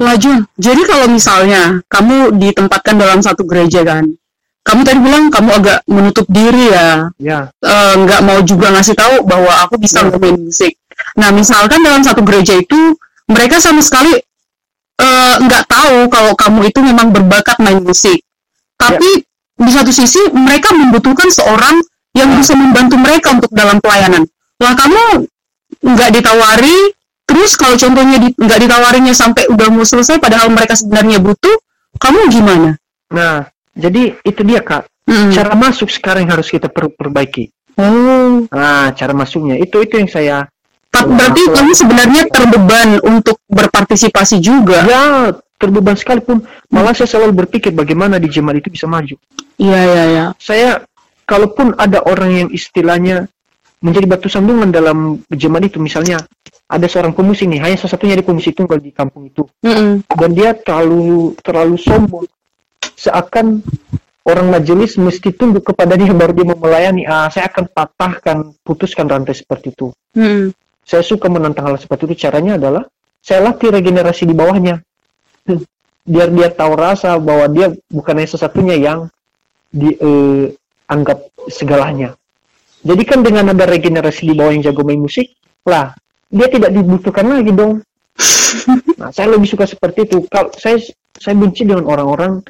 Lah 0.00 0.16
Jun, 0.16 0.48
jadi 0.56 0.80
kalau 0.88 1.06
misalnya 1.12 1.84
kamu 1.92 2.40
ditempatkan 2.40 2.96
dalam 2.96 3.20
satu 3.20 3.44
gereja 3.44 3.84
kan, 3.84 4.08
kamu 4.64 4.80
tadi 4.80 4.98
bilang 5.00 5.28
kamu 5.28 5.50
agak 5.60 5.78
menutup 5.84 6.24
diri 6.32 6.72
ya, 6.72 7.12
ya 7.20 7.52
nggak 8.00 8.20
mau 8.24 8.40
juga 8.40 8.72
ngasih 8.72 8.96
tahu 8.96 9.28
bahwa 9.28 9.52
aku 9.68 9.76
bisa 9.76 10.00
Ya. 10.00 10.16
main 10.16 10.40
musik. 10.40 10.72
Nah 11.20 11.28
misalkan 11.32 11.84
dalam 11.84 12.00
satu 12.00 12.24
gereja 12.24 12.56
itu 12.56 12.96
mereka 13.28 13.60
sama 13.60 13.84
sekali 13.84 14.16
eh, 15.00 15.34
nggak 15.40 15.64
tahu 15.68 16.08
kalau 16.12 16.32
kamu 16.36 16.72
itu 16.72 16.80
memang 16.80 17.12
berbakat 17.12 17.56
main 17.60 17.80
musik, 17.80 18.20
tapi 18.80 19.24
di 19.60 19.70
satu 19.72 19.92
sisi 19.92 20.32
mereka 20.32 20.72
membutuhkan 20.72 21.28
seorang 21.28 21.76
yang 22.16 22.32
Ya. 22.32 22.36
bisa 22.40 22.56
membantu 22.56 22.96
mereka 22.96 23.36
untuk 23.36 23.52
dalam 23.52 23.80
pelayanan. 23.84 24.24
Lah 24.60 24.72
kamu 24.76 25.28
nggak 25.80 26.10
ditawari, 26.20 26.76
terus 27.30 27.54
kalau 27.54 27.78
contohnya 27.78 28.18
di- 28.18 28.34
nggak 28.34 28.58
ditawarinya 28.58 29.14
sampai 29.14 29.46
udah 29.46 29.70
mau 29.70 29.86
selesai, 29.86 30.18
padahal 30.18 30.50
mereka 30.50 30.74
sebenarnya 30.74 31.22
butuh, 31.22 31.56
kamu 31.96 32.26
gimana? 32.28 32.74
nah 33.06 33.46
jadi 33.72 34.18
itu 34.22 34.42
dia 34.42 34.60
kak 34.60 34.90
Mm. 35.06 35.34
cara 35.34 35.54
masuk 35.54 35.90
sekarang 35.90 36.26
harus 36.26 36.46
kita 36.46 36.70
per- 36.70 36.94
perbaiki. 36.94 37.50
Oh, 37.74 38.46
Nah, 38.46 38.94
cara 38.94 39.10
masuknya 39.10 39.58
itu 39.58 39.82
itu 39.82 39.98
yang 39.98 40.06
saya 40.06 40.46
tapi 40.86 41.10
berarti 41.10 41.42
aku- 41.46 41.54
kamu 41.54 41.72
sebenarnya 41.74 42.22
terbeban 42.30 42.88
untuk 43.02 43.38
berpartisipasi 43.46 44.38
juga. 44.38 44.86
ya 44.86 45.30
terbeban 45.58 45.92
sekalipun. 45.92 46.40
Malah 46.70 46.94
saya 46.94 47.10
selalu 47.10 47.44
berpikir 47.44 47.70
bagaimana 47.70 48.16
di 48.16 48.26
jemaat 48.26 48.62
itu 48.62 48.70
bisa 48.70 48.86
maju. 48.86 49.12
Iya, 49.58 49.80
iya, 49.82 50.04
iya. 50.08 50.24
Saya 50.38 50.80
kalaupun 51.26 51.74
ada 51.74 52.00
orang 52.06 52.30
yang 52.32 52.48
istilahnya 52.48 53.28
menjadi 53.80 54.06
batu 54.06 54.28
sandungan 54.28 54.68
dalam 54.68 55.24
jemaat 55.32 55.72
itu, 55.72 55.80
misalnya 55.80 56.20
ada 56.70 56.86
seorang 56.86 57.16
pemusik 57.16 57.48
nih, 57.48 57.60
hanya 57.64 57.76
salah 57.80 57.96
satunya 57.96 58.14
di 58.14 58.24
pemusik 58.24 58.54
tunggal 58.54 58.78
di 58.78 58.92
kampung 58.92 59.26
itu, 59.26 59.48
Mm-mm. 59.64 60.04
dan 60.04 60.30
dia 60.36 60.52
terlalu 60.54 61.34
terlalu 61.40 61.76
sombong, 61.80 62.28
seakan 62.94 63.64
orang 64.28 64.46
majelis 64.52 65.00
mesti 65.00 65.32
tunduk 65.32 65.64
kepada 65.66 65.96
dia 65.96 66.12
baru 66.12 66.32
dia 66.36 66.46
mau 66.46 66.60
melayani. 66.60 67.08
Ah, 67.08 67.26
saya 67.32 67.48
akan 67.48 67.64
patahkan, 67.72 68.52
putuskan 68.62 69.08
rantai 69.08 69.34
seperti 69.34 69.72
itu. 69.72 69.90
Mm-mm. 70.14 70.52
saya 70.84 71.06
suka 71.06 71.30
menantang 71.30 71.70
hal 71.70 71.78
seperti 71.78 72.10
itu 72.10 72.26
caranya 72.26 72.58
adalah 72.58 72.82
saya 73.22 73.46
latih 73.46 73.70
regenerasi 73.70 74.26
di 74.26 74.34
bawahnya 74.34 74.82
biar 76.02 76.28
dia 76.34 76.48
tahu 76.50 76.72
rasa 76.74 77.14
bahwa 77.20 77.46
dia 77.52 77.70
bukan 77.86 78.18
hanya 78.18 78.28
satu-satunya 78.32 78.76
yang 78.80 78.98
dianggap 79.70 81.18
eh, 81.30 81.52
segalanya 81.52 82.18
jadi 82.80 83.02
kan 83.04 83.20
dengan 83.20 83.52
ada 83.52 83.64
regenerasi 83.68 84.30
di 84.30 84.34
bawah 84.36 84.52
yang 84.52 84.64
jago 84.64 84.82
main 84.84 85.00
musik 85.00 85.36
lah 85.68 85.92
dia 86.30 86.46
tidak 86.48 86.70
dibutuhkan 86.72 87.26
lagi 87.28 87.52
dong 87.52 87.84
nah 89.00 89.10
saya 89.12 89.32
lebih 89.36 89.48
suka 89.48 89.64
seperti 89.68 90.08
itu 90.08 90.24
kalau 90.28 90.52
saya 90.56 90.80
saya 91.20 91.36
benci 91.36 91.68
dengan 91.68 91.84
orang-orang 91.84 92.40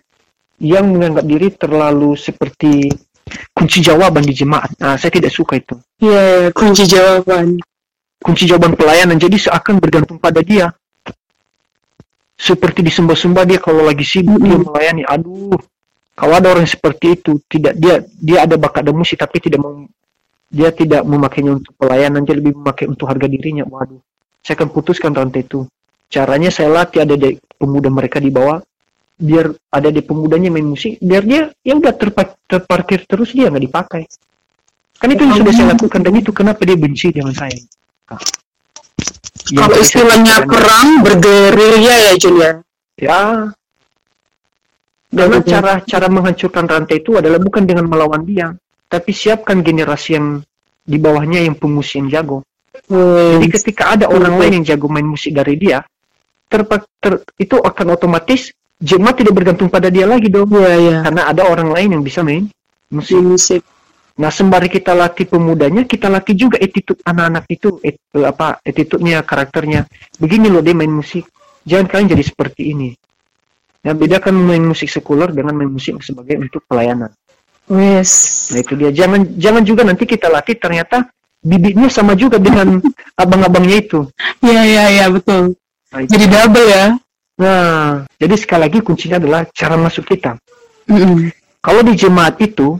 yang 0.60 0.92
menganggap 0.92 1.24
diri 1.24 1.48
terlalu 1.56 2.14
seperti 2.14 2.92
kunci 3.56 3.80
jawaban 3.80 4.22
di 4.22 4.34
jemaat. 4.36 4.70
Nah, 4.76 4.94
saya 5.00 5.10
tidak 5.10 5.32
suka 5.32 5.56
itu. 5.56 5.74
Iya, 6.04 6.12
yeah, 6.12 6.40
kunci 6.52 6.84
jawaban. 6.84 7.56
Kunci 8.20 8.44
jawaban 8.44 8.76
pelayanan. 8.76 9.16
Jadi 9.16 9.40
seakan 9.40 9.80
bergantung 9.80 10.20
pada 10.20 10.44
dia. 10.44 10.68
Seperti 12.36 12.84
disembah-sembah 12.84 13.44
dia 13.48 13.58
kalau 13.60 13.84
lagi 13.84 14.04
sibuk 14.04 14.36
mm 14.36 14.44
-hmm. 14.44 14.48
dia 14.48 14.58
melayani. 14.60 15.02
Aduh, 15.08 15.60
kalau 16.16 16.34
ada 16.36 16.52
orang 16.52 16.68
seperti 16.68 17.20
itu, 17.20 17.40
tidak 17.48 17.76
dia 17.76 18.04
dia 18.20 18.44
ada 18.44 18.56
bakat 18.56 18.84
dan 18.84 18.96
musik 18.96 19.20
tapi 19.20 19.40
tidak 19.40 19.60
mau 19.60 19.84
dia 20.50 20.74
tidak 20.74 21.06
memakainya 21.06 21.62
untuk 21.62 21.72
pelayanan, 21.78 22.26
dia 22.26 22.34
lebih 22.34 22.58
memakai 22.58 22.90
untuk 22.90 23.06
harga 23.06 23.30
dirinya. 23.30 23.62
Waduh, 23.62 24.02
saya 24.42 24.58
akan 24.58 24.68
putuskan 24.74 25.14
rantai 25.14 25.46
itu. 25.46 25.62
Caranya 26.10 26.50
saya 26.50 26.74
latih 26.74 27.06
ada 27.06 27.14
di 27.14 27.38
pemuda 27.54 27.86
mereka 27.86 28.18
di 28.18 28.34
bawah. 28.34 28.58
Biar 29.20 29.52
ada 29.70 29.92
di 29.92 30.00
pemudanya 30.00 30.48
main 30.48 30.64
musik 30.64 30.96
biar 30.96 31.22
dia 31.28 31.52
ya 31.60 31.76
udah 31.76 31.92
terpa 31.92 32.40
terparkir 32.48 33.04
terus 33.04 33.36
dia 33.36 33.52
nggak 33.52 33.64
dipakai. 33.68 34.02
Kan 34.96 35.12
itu 35.12 35.22
yang 35.28 35.36
sudah 35.44 35.52
saya 35.52 35.66
lakukan 35.76 36.00
dan 36.00 36.14
itu 36.16 36.32
kenapa 36.32 36.64
dia 36.64 36.76
benci 36.80 37.12
dengan 37.12 37.36
saya. 37.36 37.60
Kalau 39.52 39.76
istilahnya 39.76 40.48
perang 40.48 41.04
bergerilya 41.04 41.94
ya 42.10 42.12
Jun 42.16 42.34
ya. 42.40 42.52
Ya 42.96 43.20
karena 45.10 45.38
cara 45.42 45.72
cara 45.84 46.06
menghancurkan 46.06 46.64
rantai 46.70 47.02
itu 47.02 47.18
adalah 47.18 47.42
bukan 47.42 47.66
dengan 47.66 47.90
melawan 47.90 48.22
dia 48.22 48.54
tapi 48.90 49.14
siapkan 49.14 49.62
generasi 49.62 50.18
yang 50.18 50.42
di 50.82 50.98
bawahnya 50.98 51.46
yang 51.46 51.54
pemusik 51.54 52.02
yang 52.02 52.10
jago 52.10 52.42
hmm. 52.90 53.38
jadi 53.38 53.46
ketika 53.46 53.94
ada 53.94 54.10
orang 54.10 54.34
lain 54.36 54.52
yang 54.60 54.74
jago 54.74 54.90
main 54.90 55.06
musik 55.06 55.30
dari 55.30 55.54
dia 55.54 55.86
ter, 56.50 56.66
ter, 56.98 57.22
itu 57.38 57.56
akan 57.62 57.86
otomatis 57.94 58.50
jemaat 58.80 59.20
tidak 59.20 59.34
bergantung 59.36 59.68
pada 59.68 59.92
dia 59.92 60.08
lagi 60.08 60.32
dong. 60.32 60.50
Iya, 60.50 60.74
iya. 60.80 60.98
Karena 61.04 61.22
ada 61.28 61.46
orang 61.46 61.70
lain 61.70 62.00
yang 62.00 62.02
bisa 62.02 62.24
main 62.24 62.48
musik. 62.90 63.20
musik. 63.20 63.62
Nah, 64.20 64.28
sembari 64.28 64.68
kita 64.68 64.92
latih 64.92 65.30
pemudanya, 65.30 65.86
kita 65.86 66.10
latih 66.10 66.36
juga 66.36 66.60
attitude 66.60 67.00
anak-anak 67.06 67.44
itu, 67.48 67.80
et, 67.80 67.96
eh, 67.96 68.26
apa, 68.26 68.60
attitude-nya, 68.60 69.24
karakternya. 69.24 69.86
Begini 70.20 70.52
loh 70.52 70.60
dia 70.60 70.76
main 70.76 70.90
musik. 70.90 71.24
Jangan 71.64 71.86
kalian 71.88 72.08
jadi 72.18 72.24
seperti 72.24 72.62
ini. 72.74 72.90
Nah, 73.80 73.96
bedakan 73.96 74.36
main 74.44 74.60
musik 74.60 74.92
sekuler 74.92 75.32
dengan 75.32 75.56
main 75.56 75.72
musik 75.72 75.96
sebagai 76.04 76.36
untuk 76.36 76.60
pelayanan. 76.68 77.08
Yes. 77.70 78.10
Nah, 78.50 78.60
itu 78.66 78.74
dia. 78.74 78.90
Jangan 78.90 79.38
jangan 79.38 79.62
juga 79.62 79.86
nanti 79.86 80.02
kita 80.02 80.26
latih 80.26 80.58
ternyata 80.58 81.06
bibitnya 81.40 81.86
sama 81.86 82.18
juga 82.18 82.42
dengan 82.42 82.82
abang-abangnya 83.22 83.78
itu. 83.78 84.00
Iya, 84.42 84.62
iya, 84.66 84.84
iya, 84.90 85.06
betul. 85.06 85.54
Nah, 85.94 86.02
Jadi 86.02 86.24
double 86.26 86.66
ya. 86.66 86.86
Nah, 87.40 88.04
jadi 88.20 88.34
sekali 88.36 88.68
lagi 88.68 88.78
kuncinya 88.84 89.16
adalah 89.16 89.48
cara 89.48 89.80
masuk 89.80 90.04
kita. 90.12 90.36
Mm-hmm. 90.92 91.32
Kalau 91.64 91.80
di 91.80 91.96
jemaat 91.96 92.36
itu, 92.36 92.76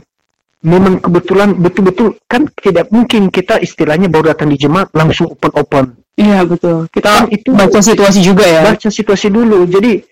memang 0.61 1.01
kebetulan 1.01 1.57
betul-betul 1.57 2.21
kan 2.29 2.45
tidak 2.61 2.93
mungkin 2.93 3.33
kita 3.33 3.57
istilahnya 3.57 4.05
baru 4.05 4.37
datang 4.37 4.53
di 4.53 4.61
jemaat 4.61 4.93
langsung 4.93 5.33
open-open. 5.33 5.97
Iya 6.13 6.45
betul. 6.45 6.85
Kita 6.93 7.09
kan 7.09 7.25
itu 7.33 7.49
baca 7.57 7.79
situasi 7.81 8.21
juga 8.21 8.45
ya. 8.45 8.61
Baca 8.69 8.89
situasi 8.93 9.33
dulu. 9.33 9.65
Jadi 9.65 10.05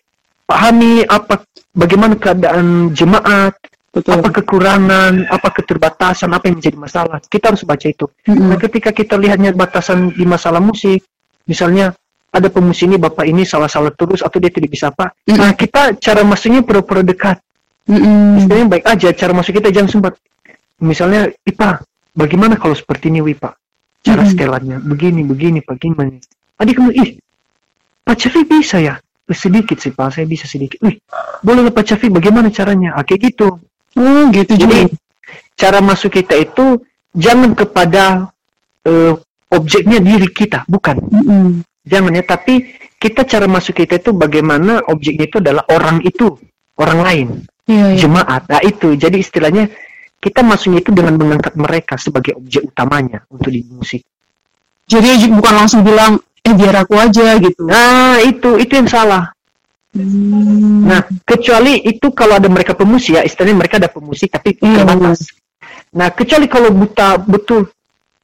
pahami 0.49 1.05
apa 1.05 1.45
bagaimana 1.77 2.17
keadaan 2.17 2.89
jemaat, 2.97 3.53
Betul. 3.89 4.21
apa 4.21 4.29
kekurangan, 4.29 5.33
apa 5.33 5.49
keterbatasan, 5.49 6.29
apa 6.29 6.45
yang 6.45 6.61
menjadi 6.61 6.77
masalah. 6.77 7.17
Kita 7.25 7.49
harus 7.49 7.65
baca 7.65 7.87
itu. 7.89 8.05
Mm-hmm. 8.05 8.45
Nah, 8.45 8.57
ketika 8.61 8.89
kita 8.93 9.17
lihatnya 9.17 9.49
batasan 9.57 10.13
di 10.13 10.25
masalah 10.29 10.61
musik, 10.61 11.01
misalnya 11.49 11.97
ada 12.29 12.47
pemusik 12.53 12.85
ini 12.85 12.97
bapak 13.01 13.25
ini 13.25 13.41
salah-salah 13.41 13.89
terus 13.97 14.21
atau 14.21 14.37
dia 14.37 14.53
tidak 14.53 14.69
bisa 14.69 14.93
apa 14.93 15.09
mm 15.13 15.33
-hmm. 15.33 15.37
nah 15.41 15.51
kita 15.57 15.81
cara 15.97 16.21
masuknya 16.21 16.61
pura-pura 16.61 17.01
dekat 17.01 17.41
mm 17.89 18.45
-hmm. 18.45 18.69
baik 18.69 18.85
aja 18.85 19.09
cara 19.17 19.33
masuk 19.33 19.57
kita 19.57 19.73
jangan 19.73 19.89
sempat 19.89 20.13
misalnya 20.77 21.33
Ipa 21.41 21.81
bagaimana 22.13 22.55
kalau 22.61 22.77
seperti 22.77 23.09
ini 23.09 23.25
Wipa 23.25 23.57
cara 24.05 24.21
mm 24.21 24.29
-hmm. 24.29 24.29
setelannya 24.29 24.77
begini 24.85 25.21
begini 25.25 25.59
bagaimana 25.65 26.21
adik 26.61 26.77
kamu 26.77 26.91
ih 26.93 27.09
Pak 28.05 28.15
Cafi 28.17 28.41
bisa 28.45 28.77
ya 28.77 28.95
sedikit 29.29 29.77
sih 29.81 29.93
Pak 29.93 30.13
saya 30.13 30.25
bisa 30.29 30.45
sedikit 30.45 30.81
Wih, 30.85 31.01
boleh 31.41 31.69
Pak 31.73 31.85
Cafi 31.85 32.13
bagaimana 32.13 32.53
caranya 32.53 32.93
ah, 32.93 33.05
kayak 33.05 33.33
gitu 33.33 33.57
oh 33.97 34.23
gitu 34.29 34.53
jadi 34.53 34.91
cara 35.57 35.79
masuk 35.81 36.13
kita 36.13 36.37
itu 36.37 36.83
jangan 37.15 37.55
kepada 37.57 38.29
uh, 38.85 39.13
objeknya 39.49 39.97
diri 40.03 40.29
kita 40.29 40.67
bukan. 40.69 41.01
Mm 41.09 41.23
-hmm 41.25 41.51
jangan 41.89 42.13
ya 42.13 42.23
tapi 42.23 42.77
kita 43.01 43.25
cara 43.25 43.49
masuk 43.49 43.81
kita 43.81 43.97
itu 43.97 44.13
bagaimana 44.13 44.85
objeknya 44.85 45.25
itu 45.25 45.41
adalah 45.41 45.65
orang 45.73 46.05
itu 46.05 46.37
orang 46.77 46.99
lain. 47.01 47.27
Iya, 47.69 47.95
iya. 47.95 47.99
jemaat. 48.05 48.45
Nah 48.49 48.61
itu. 48.61 48.93
Jadi 48.93 49.21
istilahnya 49.21 49.69
kita 50.19 50.45
masuknya 50.45 50.83
itu 50.85 50.91
dengan 50.93 51.15
mengangkat 51.17 51.53
mereka 51.57 51.95
sebagai 51.95 52.37
objek 52.37 52.65
utamanya 52.65 53.25
untuk 53.31 53.49
di 53.55 53.65
musik. 53.71 54.03
Jadi 54.89 55.29
bukan 55.31 55.53
langsung 55.53 55.85
bilang 55.85 56.17
eh 56.43 56.53
biar 56.53 56.83
aku 56.83 56.97
aja 56.97 57.37
gitu. 57.39 57.69
Nah 57.69 58.19
itu. 58.25 58.57
Itu 58.57 58.73
yang 58.83 58.89
salah. 58.89 59.31
Nah 60.85 61.01
kecuali 61.25 61.81
itu 61.81 62.13
kalau 62.13 62.37
ada 62.37 62.45
mereka 62.45 62.77
pemusik 62.77 63.17
ya 63.17 63.21
istilahnya 63.25 63.57
mereka 63.57 63.81
ada 63.81 63.89
pemusik 63.89 64.29
tapi 64.29 64.53
iya, 64.61 64.85
terbatas 64.85 65.33
nah 65.89 66.13
kecuali 66.13 66.45
kalau 66.45 66.69
buta 66.69 67.17
betul 67.25 67.65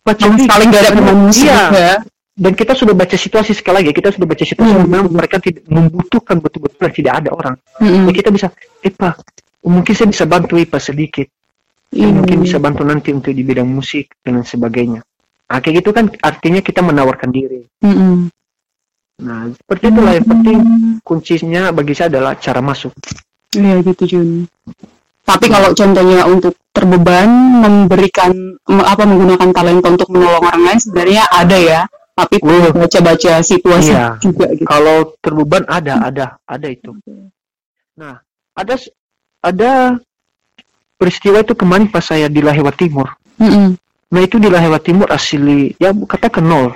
paling 0.06 0.70
gak 0.70 0.82
ada 0.86 0.94
pemusik 0.94 1.50
iya, 1.50 1.64
ya 1.74 1.94
dan 2.36 2.52
kita 2.52 2.76
sudah 2.76 2.92
baca 2.92 3.16
situasi 3.16 3.56
sekali 3.56 3.82
lagi 3.82 3.92
kita 3.96 4.12
sudah 4.12 4.28
baca 4.28 4.44
situasi 4.44 4.76
mm. 4.76 4.86
memang 4.86 5.08
mereka 5.08 5.40
tidak 5.40 5.64
membutuhkan 5.72 6.44
betul-betul 6.44 6.92
tidak 6.92 7.24
ada 7.24 7.30
orang 7.32 7.56
mm. 7.80 8.12
ya 8.12 8.14
kita 8.14 8.30
bisa 8.30 8.48
eh 8.84 8.92
pak 8.92 9.24
mungkin 9.64 9.94
saya 9.96 10.12
bisa 10.12 10.28
bantu 10.28 10.60
Ipa 10.60 10.78
sedikit 10.78 11.32
mm. 11.96 12.12
mungkin 12.12 12.38
bisa 12.44 12.60
bantu 12.60 12.84
nanti 12.84 13.16
untuk 13.16 13.32
di 13.32 13.42
bidang 13.42 13.66
musik 13.66 14.20
dan 14.20 14.44
sebagainya 14.44 15.00
nah, 15.48 15.58
kayak 15.64 15.80
gitu 15.80 15.96
kan 15.96 16.12
artinya 16.20 16.60
kita 16.60 16.84
menawarkan 16.84 17.32
diri 17.32 17.64
mm. 17.80 18.30
Nah 19.16 19.48
seperti 19.48 19.86
itulah 19.92 20.14
yang 20.16 20.28
penting 20.28 20.60
kuncinya 21.02 21.72
bagi 21.72 21.94
saya 21.96 22.12
adalah 22.12 22.36
cara 22.36 22.60
masuk 22.60 22.92
iya 23.56 23.80
gitu 23.84 24.04
Jun 24.06 24.30
tapi 25.26 25.50
kalau 25.50 25.74
contohnya 25.74 26.28
untuk 26.30 26.54
terbeban 26.70 27.28
memberikan 27.64 28.60
apa 28.68 29.04
menggunakan 29.08 29.50
talenta 29.56 29.88
untuk 29.90 30.12
menolong 30.14 30.44
orang 30.44 30.62
lain 30.70 30.80
sebenarnya 30.84 31.24
ada 31.34 31.58
ya 31.58 31.82
tapi 32.16 32.40
uh, 32.40 32.72
baca-baca 32.72 33.44
situasi 33.44 33.92
iya. 33.92 34.16
juga 34.24 34.48
gitu. 34.56 34.64
Kalau 34.64 35.20
terbeban 35.20 35.68
ada, 35.68 36.00
ada, 36.00 36.26
ada 36.48 36.68
itu. 36.72 36.96
Nah, 38.00 38.24
ada 38.56 38.76
ada 39.44 40.00
peristiwa 40.96 41.44
itu 41.44 41.54
kemarin 41.60 41.92
pas 41.92 42.08
saya 42.08 42.32
di 42.32 42.40
Lahewa 42.40 42.72
Timur. 42.72 43.12
Mm 43.36 43.52
-hmm. 43.52 43.68
Nah 44.16 44.22
itu 44.24 44.40
di 44.40 44.48
Lahewa 44.48 44.80
Timur 44.80 45.12
asli 45.12 45.76
ya 45.76 45.92
katakan 45.92 46.48
nol. 46.48 46.72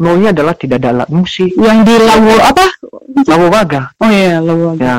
Nolnya 0.00 0.32
adalah 0.32 0.56
tidak 0.56 0.80
ada 0.80 0.96
alat 0.96 1.08
musik. 1.12 1.52
Yang 1.60 1.78
di 1.84 1.94
Lawu 2.00 2.32
apa? 2.40 2.66
Lawu 3.28 3.46
Waga. 3.52 3.92
Oh 4.00 4.08
iya, 4.08 4.40
Lawu 4.40 4.72
Waga. 4.72 4.80
Ya. 4.80 4.96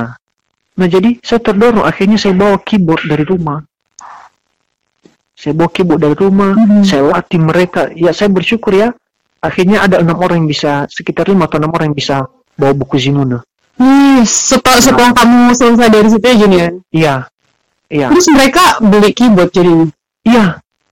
Nah 0.78 0.88
jadi 0.88 1.18
saya 1.26 1.42
terdorong 1.42 1.84
akhirnya 1.84 2.22
saya 2.22 2.38
bawa 2.38 2.62
keyboard 2.62 3.10
dari 3.10 3.26
rumah. 3.26 3.66
Saya 5.34 5.58
bawa 5.58 5.74
keyboard 5.74 6.00
dari 6.06 6.16
rumah, 6.16 6.54
mm 6.54 6.66
-hmm. 6.70 6.84
saya 6.86 7.02
latih 7.10 7.42
mereka. 7.42 7.90
Ya 7.98 8.14
saya 8.14 8.30
bersyukur 8.30 8.78
ya 8.78 8.94
akhirnya 9.42 9.82
ada 9.82 9.98
enam 10.00 10.16
orang 10.22 10.46
yang 10.46 10.50
bisa 10.50 10.86
sekitar 10.88 11.26
lima 11.28 11.50
atau 11.50 11.58
enam 11.58 11.74
orang 11.74 11.92
yang 11.92 11.98
bisa 11.98 12.30
bawa 12.56 12.74
buku 12.78 13.02
Zinuna. 13.02 13.42
Hmm, 13.82 14.22
setelah 14.22 14.78
nah. 14.78 14.86
setelah 14.86 15.12
kamu 15.18 15.40
selesai 15.58 15.90
dari 15.90 16.08
situ 16.14 16.26
ya 16.30 16.36
Jun 16.38 16.54
ya? 16.54 16.68
Iya, 16.94 17.16
iya. 17.90 18.08
Terus 18.14 18.28
mereka 18.30 18.64
beli 18.78 19.10
keyboard 19.18 19.50
jadi? 19.50 19.74
Iya, 20.22 20.46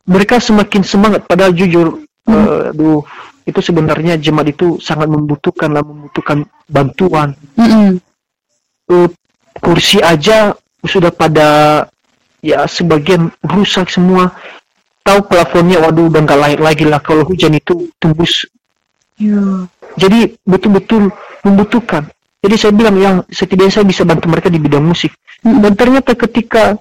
mereka 0.09 0.41
semakin 0.41 0.81
semangat. 0.81 1.21
Padahal 1.29 1.53
jujur, 1.53 2.01
hmm. 2.25 2.33
uh, 2.33 2.65
duh, 2.73 3.05
itu 3.49 3.59
sebenarnya 3.59 4.15
jemaat 4.21 4.53
itu 4.53 4.77
sangat 4.77 5.09
membutuhkan 5.09 5.73
lah, 5.73 5.83
membutuhkan 5.83 6.45
bantuan. 6.69 7.33
Hmm. 7.57 7.97
Uh, 8.89 9.09
kursi 9.59 9.99
aja 10.01 10.55
sudah 10.85 11.11
pada 11.11 11.85
ya 12.39 12.63
sebagian 12.65 13.29
rusak 13.43 13.91
semua 13.91 14.31
tahu 15.03 15.25
plafonnya 15.27 15.83
waduh 15.83 16.07
udah 16.07 16.21
nggak 16.23 16.39
layak 16.39 16.61
lagi 16.61 16.85
lah 16.87 17.03
kalau 17.03 17.27
hujan 17.27 17.55
itu 17.55 17.91
tembus 17.99 18.47
ya. 19.19 19.67
jadi 19.99 20.33
betul-betul 20.47 21.11
membutuhkan 21.43 22.07
jadi 22.39 22.55
saya 22.55 22.71
bilang 22.71 22.95
yang 22.95 23.15
setidaknya 23.27 23.73
saya 23.81 23.85
bisa 23.87 24.07
bantu 24.07 24.31
mereka 24.31 24.47
di 24.47 24.59
bidang 24.61 24.87
musik 24.87 25.11
dan 25.43 25.75
ternyata 25.75 26.15
ketika 26.15 26.79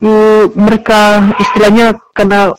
uh, 0.00 0.44
mereka 0.56 1.32
istilahnya 1.36 2.00
karena 2.16 2.56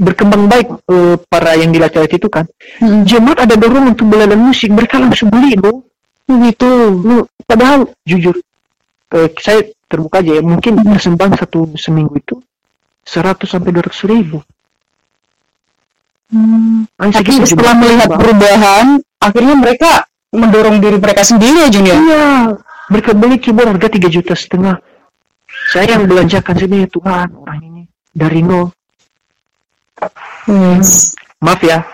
berkembang 0.00 0.48
baik 0.48 0.68
eh, 0.88 1.16
para 1.28 1.54
yang 1.60 1.70
dilatih 1.70 2.08
itu 2.08 2.26
kan. 2.32 2.48
Hmm. 2.80 3.04
jemaat 3.04 3.44
ada 3.44 3.54
dorong 3.54 3.92
untuk 3.92 4.08
belajar 4.08 4.34
musik 4.34 4.72
mereka 4.72 4.96
langsung 4.96 5.28
beli 5.28 5.54
loh 5.60 5.84
Begitu. 6.30 6.70
Lu- 6.94 7.28
padahal 7.42 7.90
jujur 8.06 8.38
eh, 9.10 9.28
saya 9.42 9.66
terbuka 9.90 10.22
aja 10.22 10.38
ya 10.38 10.42
mungkin 10.42 10.78
persembahan 10.78 11.34
satu 11.34 11.74
seminggu 11.74 12.14
itu 12.14 12.38
100 13.02 13.42
sampai 13.50 13.70
200 13.74 14.06
ribu. 14.06 14.38
Hmm. 16.30 16.86
Hanya 17.02 17.18
Tapi 17.18 17.42
setelah 17.42 17.74
melihat 17.74 18.06
perubahan, 18.06 19.02
akhirnya 19.18 19.54
mereka 19.58 20.06
mendorong 20.30 20.78
diri 20.78 21.02
mereka 21.02 21.26
sendiri 21.26 21.66
ya 21.66 21.68
Jun 21.74 21.90
ya. 21.90 21.98
iya. 21.98 22.28
Mereka 22.90 23.18
beli 23.18 23.42
keyboard 23.42 23.74
harga 23.74 23.98
3 23.98 24.06
juta 24.06 24.34
setengah. 24.38 24.78
Saya 25.74 25.98
yang 25.98 26.06
belanjakan 26.06 26.54
sini 26.54 26.86
Tuhan 26.86 27.34
orang 27.34 27.60
ini 27.66 27.82
dari 28.14 28.42
nol 28.46 28.70
Yes. 30.48 31.14
maaf 31.40 31.60
ya 31.62 31.84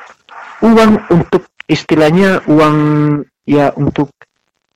uang 0.62 1.12
untuk 1.12 1.50
istilahnya 1.66 2.46
uang 2.46 2.76
ya 3.46 3.74
untuk 3.74 4.10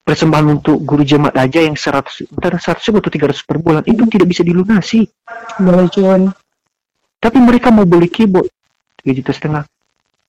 persembahan 0.05 0.59
untuk 0.59 0.83
guru 0.83 1.07
jemaat 1.07 1.39
aja 1.39 1.63
yang 1.63 1.79
100 1.79 2.35
antara 2.35 2.59
100 2.59 2.83
atau 2.83 3.11
300 3.11 3.47
per 3.47 3.57
bulan 3.63 3.83
itu 3.87 4.03
tidak 4.11 4.27
bisa 4.27 4.43
dilunasi. 4.43 5.07
Boleh 5.63 5.87
Jun. 5.93 6.35
tapi 7.21 7.37
mereka 7.37 7.69
mau 7.69 7.85
beli 7.85 8.09
keyboard 8.09 8.49
3 9.05 9.13
juta 9.13 9.31
setengah. 9.31 9.63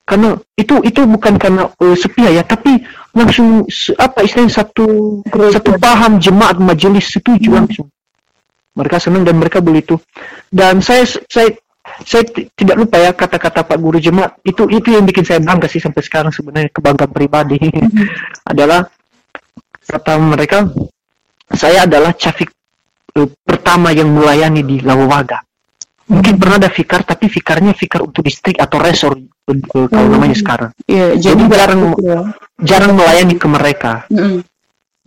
Karena 0.03 0.35
itu 0.59 0.83
itu 0.83 1.01
bukan 1.07 1.39
karena 1.39 1.71
eh, 1.71 1.95
sepihak 1.95 2.31
ya 2.35 2.43
tapi 2.43 2.83
langsung 3.15 3.63
apa 3.95 4.27
istilahnya 4.27 4.59
satu 4.59 4.85
satu 5.25 5.71
paham 5.79 6.19
jemaat 6.19 6.59
majelis 6.59 7.09
setuju 7.09 7.57
langsung. 7.57 7.87
Mereka 8.75 9.01
senang 9.01 9.23
dan 9.23 9.39
mereka 9.39 9.63
beli 9.63 9.81
itu. 9.81 9.97
Dan 10.51 10.83
saya 10.83 11.07
saya 11.07 11.55
saya 12.03 12.23
ti- 12.23 12.49
tidak 12.51 12.75
lupa 12.77 12.97
ya 12.97 13.11
kata-kata 13.11 13.63
Pak 13.63 13.77
Guru 13.77 13.97
Jemaat 13.97 14.37
itu 14.41 14.65
itu 14.67 14.89
yang 14.89 15.03
bikin 15.03 15.21
saya 15.21 15.39
bangga 15.39 15.65
sih 15.65 15.77
sampai 15.77 16.01
sekarang 16.01 16.29
sebenarnya 16.29 16.69
kebanggaan 16.69 17.09
pribadi 17.09 17.57
adalah 18.51 18.87
kata 19.81 20.13
mereka 20.17 20.69
saya 21.51 21.83
adalah 21.83 22.13
cafik 22.13 22.49
eh, 23.13 23.27
pertama 23.41 23.91
yang 23.91 24.07
melayani 24.07 24.61
di 24.61 24.77
Lawawaga 24.79 25.41
mungkin 26.07 26.35
pernah 26.35 26.59
ada 26.59 26.67
fikar 26.67 27.03
tapi 27.03 27.27
fikarnya 27.27 27.71
fikar 27.71 28.03
untuk 28.03 28.21
distrik 28.21 28.55
atau 28.55 28.77
resor 28.77 29.15
eh, 29.15 29.27
kalau 29.67 29.87
Hmm. 29.91 30.11
namanya 30.11 30.35
sekarang 30.35 30.71
Iya, 30.85 31.15
Jadi 31.17 31.43
jarang 31.47 31.81
ya. 31.97 32.19
jarang 32.57 32.93
melayani 32.93 33.35
ke 33.35 33.47
mereka 33.47 34.03
Mm-mm. 34.07 34.43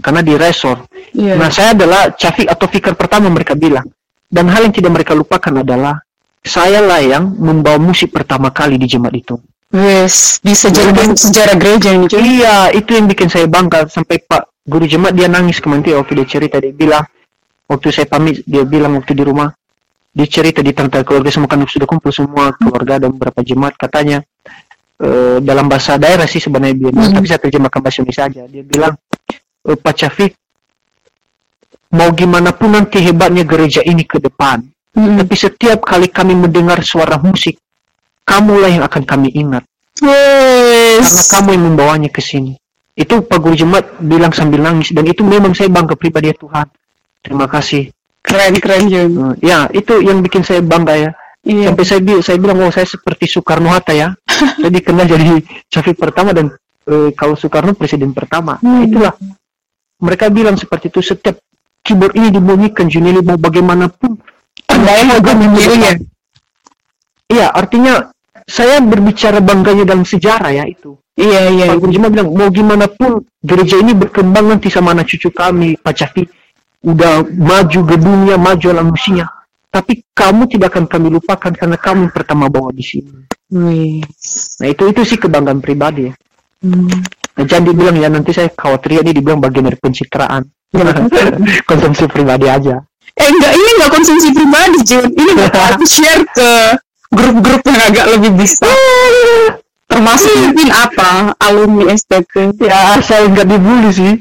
karena 0.00 0.20
di 0.20 0.34
resor 0.34 0.84
Iya. 1.14 1.38
Nah, 1.38 1.46
saya 1.46 1.72
adalah 1.72 2.10
cafik 2.12 2.50
atau 2.50 2.66
fikir 2.66 2.98
pertama 2.98 3.30
mereka 3.30 3.54
bilang. 3.54 3.86
Dan 4.26 4.50
hal 4.50 4.66
yang 4.66 4.74
tidak 4.74 4.90
mereka 4.90 5.14
lupakan 5.14 5.62
adalah 5.62 6.02
saya 6.44 6.84
lah 6.84 7.00
yang 7.00 7.32
membawa 7.40 7.80
musik 7.80 8.12
pertama 8.12 8.52
kali 8.52 8.76
di 8.76 8.84
jemaat 8.84 9.16
itu. 9.16 9.36
Yes, 9.74 10.38
di 10.44 10.54
sejarah 10.54 10.94
sejarah 11.18 11.56
gereja 11.58 11.90
ini. 11.90 12.06
Iya, 12.06 12.70
itu 12.70 12.94
yang 12.94 13.10
bikin 13.10 13.26
saya 13.26 13.50
bangga 13.50 13.88
sampai 13.90 14.22
Pak 14.22 14.54
guru 14.64 14.86
jemaat 14.88 15.12
dia 15.12 15.28
nangis 15.28 15.60
kemarin 15.60 16.00
waktu 16.00 16.12
dia 16.22 16.26
cerita 16.28 16.56
dia 16.56 16.72
bilang 16.72 17.04
waktu 17.68 17.90
saya 17.92 18.06
pamit 18.08 18.40
dia 18.48 18.64
bilang 18.64 18.96
waktu 18.96 19.12
di 19.12 19.24
rumah 19.26 19.52
dia 20.14 20.24
cerita 20.30 20.64
di 20.64 20.72
tentang 20.72 21.04
keluarga 21.04 21.28
semua 21.28 21.50
kan 21.50 21.60
sudah 21.66 21.84
kumpul 21.84 22.08
semua 22.14 22.54
keluarga 22.56 23.02
dan 23.02 23.12
beberapa 23.12 23.44
jemaat 23.44 23.74
katanya 23.76 24.22
eh, 25.02 25.36
dalam 25.44 25.68
bahasa 25.68 25.98
daerah 26.00 26.24
sih 26.24 26.40
sebenarnya 26.40 26.76
dia 26.80 26.90
bilang, 26.94 27.10
Hmm. 27.12 27.16
tapi 27.18 27.26
saya 27.28 27.40
terjemahkan 27.44 27.80
bahasa 27.82 27.98
Indonesia 28.00 28.24
aja 28.24 28.42
dia 28.48 28.62
bilang 28.64 28.94
"Eh, 29.68 29.76
Pak 29.76 29.94
Cafik 30.00 30.32
mau 31.92 32.08
gimana 32.14 32.54
pun 32.56 32.72
nanti 32.72 33.04
hebatnya 33.04 33.44
gereja 33.44 33.84
ini 33.84 34.06
ke 34.08 34.16
depan 34.16 34.64
Mm-mm. 34.94 35.18
tapi 35.22 35.34
setiap 35.34 35.82
kali 35.82 36.06
kami 36.06 36.34
mendengar 36.34 36.78
suara 36.82 37.18
musik 37.18 37.58
kamulah 38.22 38.70
yang 38.70 38.84
akan 38.86 39.02
kami 39.04 39.30
ingat 39.34 39.62
Yes. 40.02 41.06
karena 41.06 41.24
kamu 41.30 41.48
yang 41.54 41.64
membawanya 41.70 42.10
ke 42.10 42.18
sini. 42.18 42.58
Itu 42.94 43.22
Pak 43.22 43.38
Guru 43.38 43.54
Jemaat 43.54 44.02
bilang 44.02 44.34
sambil 44.34 44.58
nangis 44.58 44.90
dan 44.90 45.06
itu 45.06 45.22
memang 45.22 45.54
saya 45.54 45.70
bangga 45.70 45.94
pribadi 45.94 46.30
ya 46.30 46.36
Tuhan. 46.36 46.66
Terima 47.22 47.46
kasih. 47.46 47.94
keren 48.18 48.58
keren. 48.58 48.90
Eh, 48.90 49.06
ya, 49.38 49.70
itu 49.70 50.02
yang 50.02 50.18
bikin 50.18 50.42
saya 50.42 50.58
bangga 50.66 50.98
ya. 50.98 51.10
Iya. 51.46 51.70
Sampai 51.70 51.84
saya, 51.86 52.00
saya 52.24 52.36
bilang, 52.42 52.58
oh 52.58 52.72
saya 52.74 52.88
seperti 52.88 53.30
Soekarno 53.30 53.70
Hatta 53.70 53.94
ya. 53.94 54.10
saya 54.58 54.70
dikenal 54.72 55.06
jadi 55.06 55.38
Syafiq 55.70 55.94
pertama 55.94 56.34
dan 56.34 56.50
eh, 56.90 57.14
kalau 57.14 57.38
Soekarno 57.38 57.76
presiden 57.78 58.10
pertama. 58.10 58.58
Nah, 58.66 58.82
Hmm. 58.82 58.86
itulah. 58.90 59.14
Mereka 60.02 60.26
bilang 60.34 60.58
seperti 60.58 60.90
itu 60.90 61.06
setiap 61.06 61.38
keyboard 61.86 62.18
ini 62.18 62.34
dibunyikan 62.34 62.90
Junili 62.90 63.22
mau 63.22 63.38
bagaimanapun. 63.38 64.18
Terbayang 64.68 65.10
agak 65.18 65.34
memilihnya. 65.38 65.92
Iya, 67.30 67.46
artinya 67.50 67.94
saya 68.44 68.80
berbicara 68.84 69.40
bangganya 69.40 69.88
dalam 69.88 70.04
sejarah 70.04 70.52
ya 70.52 70.64
itu. 70.68 70.96
Iya 71.14 71.40
iya. 71.54 71.64
Pak 71.70 71.78
Guru 71.78 71.90
Jemaat 71.94 72.10
bilang 72.10 72.28
mau 72.34 72.50
gimana 72.50 72.90
pun 72.90 73.22
gereja 73.38 73.78
ini 73.78 73.94
berkembang 73.94 74.50
nanti 74.50 74.66
sama 74.66 74.98
anak 74.98 75.06
cucu 75.06 75.30
kami 75.30 75.78
Pak 75.78 75.94
Cafi 75.94 76.26
udah 76.84 77.24
maju 77.24 77.80
gedungnya 77.86 78.36
maju 78.36 78.66
alam 78.68 78.92
musinya 78.92 79.30
tapi 79.72 80.04
kamu 80.12 80.46
tidak 80.46 80.76
akan 80.76 80.84
kami 80.86 81.08
lupakan 81.10 81.52
karena 81.56 81.74
kamu 81.80 82.06
yang 82.06 82.14
pertama 82.14 82.46
bawa 82.52 82.70
di 82.70 82.84
sini 82.84 83.10
Wis. 83.48 84.60
nah 84.60 84.68
itu 84.68 84.92
itu 84.92 85.00
sih 85.02 85.18
kebanggaan 85.18 85.64
pribadi 85.64 86.12
ya 86.12 86.14
Hmm. 86.64 86.88
nah, 87.36 87.44
jangan 87.44 87.68
dibilang 87.68 87.96
ya 88.00 88.08
nanti 88.08 88.32
saya 88.32 88.48
khawatir 88.48 88.96
ya 88.96 89.00
ini 89.04 89.12
dibilang 89.20 89.36
bagian 89.36 89.68
dari 89.68 89.76
pencitraan 89.76 90.48
konsumsi 91.68 92.08
pribadi 92.08 92.48
aja 92.48 92.80
Eh 93.14 93.28
enggak, 93.30 93.52
ini 93.54 93.70
enggak 93.78 93.92
konsumsi 93.94 94.28
pribadi 94.30 94.78
Jun. 94.82 95.06
Ini 95.12 95.32
bakal 95.38 95.62
aku 95.74 95.84
share 95.86 96.24
ke 96.30 96.50
grup-grup 97.14 97.62
yang 97.64 97.80
agak 97.88 98.06
lebih 98.18 98.34
besar. 98.34 98.70
Termasuk 99.84 100.32
mungkin 100.40 100.70
apa? 100.74 101.36
Alumni 101.38 101.94
STK. 101.94 102.58
ya 102.58 102.98
saya 102.98 103.30
nggak 103.30 103.46
dibully 103.46 103.90
sih 103.92 104.14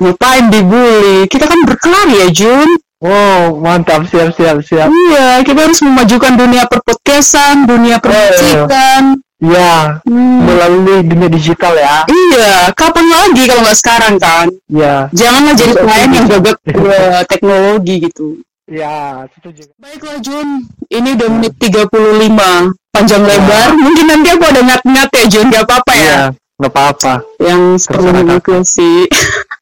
Ngapain 0.00 0.48
dibully? 0.48 1.28
Kita 1.28 1.44
kan 1.46 1.60
berkelari 1.66 2.24
ya 2.24 2.28
Jun. 2.30 2.68
wow 2.98 3.58
mantap 3.60 4.08
siap 4.08 4.32
siap 4.32 4.64
siap 4.64 4.88
Iya, 4.88 5.44
kita 5.44 5.68
harus 5.68 5.84
memajukan 5.84 6.40
dunia 6.40 6.64
perpodcastan, 6.64 7.68
dunia 7.68 8.00
permusikan. 8.00 9.20
Ya 9.38 9.98
Hmm. 10.02 10.46
melalui 10.46 11.02
dunia 11.02 11.28
digital 11.28 11.74
ya 11.74 12.06
Iya, 12.06 12.70
kapan 12.72 13.06
lagi 13.06 13.42
kalau 13.44 13.60
nggak 13.62 13.78
sekarang 13.78 14.14
kan? 14.16 14.46
ya 14.66 15.08
Janganlah 15.10 15.54
jadi 15.54 15.72
pemain 15.74 16.08
yang 16.08 16.26
gagap 16.28 16.56
eh, 16.64 17.22
teknologi 17.26 17.94
gitu. 18.02 18.26
ya 18.64 19.26
setuju 19.30 19.68
Baiklah 19.76 20.18
Jun, 20.18 20.64
ini 20.88 21.08
udah 21.12 21.28
menit 21.30 21.52
35 21.58 22.72
panjang 22.88 23.20
lebar. 23.20 23.74
Mungkin 23.74 24.06
nanti 24.06 24.28
aku 24.30 24.44
ada 24.46 24.60
ngat-ngat 24.62 25.08
ya 25.12 25.24
Jun, 25.28 25.46
gak 25.50 25.66
apa-apa 25.66 25.92
ya. 25.92 26.00
Iya, 26.00 26.22
nggak 26.56 26.72
apa-apa. 26.72 27.12
Yang 27.42 27.62
perlu 27.84 28.08
mengikuti. 28.14 28.92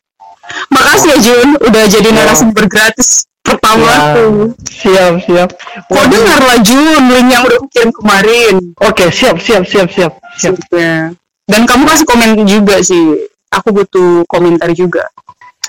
Makasih 0.75 1.09
ya 1.09 1.19
Jun, 1.19 1.49
udah 1.59 1.85
jadi 1.89 2.09
Ya. 2.09 2.15
narasumber 2.15 2.65
gratis 2.69 3.25
pertama 3.53 3.85
Ya, 3.85 4.01
tuh. 4.17 4.57
siap, 4.67 5.12
siap. 5.29 5.49
Kau 5.87 6.01
Waduh. 6.01 6.11
dengar 6.11 6.41
lah 6.41 6.59
Jun, 6.65 7.03
link 7.12 7.29
yang 7.29 7.43
udah 7.45 7.59
aku 7.61 7.69
kirim 7.69 7.91
kemarin. 7.93 8.55
Oke, 8.81 9.05
siap, 9.12 9.37
siap, 9.37 9.62
siap, 9.69 9.88
siap, 9.93 10.12
siap. 10.41 10.55
Ya. 10.73 11.12
Dan 11.45 11.62
kamu 11.69 11.85
kasih 11.85 12.07
komen 12.09 12.31
juga 12.49 12.81
sih. 12.81 13.29
Aku 13.53 13.69
butuh 13.71 14.25
komentar 14.27 14.73
juga. 14.73 15.05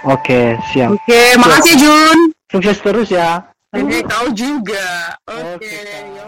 Oke, 0.08 0.56
siap. 0.72 0.96
Oke, 0.96 1.36
makasih 1.36 1.76
Jun. 1.76 2.18
Sukses 2.48 2.78
terus 2.80 3.10
ya. 3.12 3.44
Oke, 3.74 4.06
kau 4.06 4.30
juga. 4.32 5.18
Oke. 5.28 5.66
Ya 5.66 6.24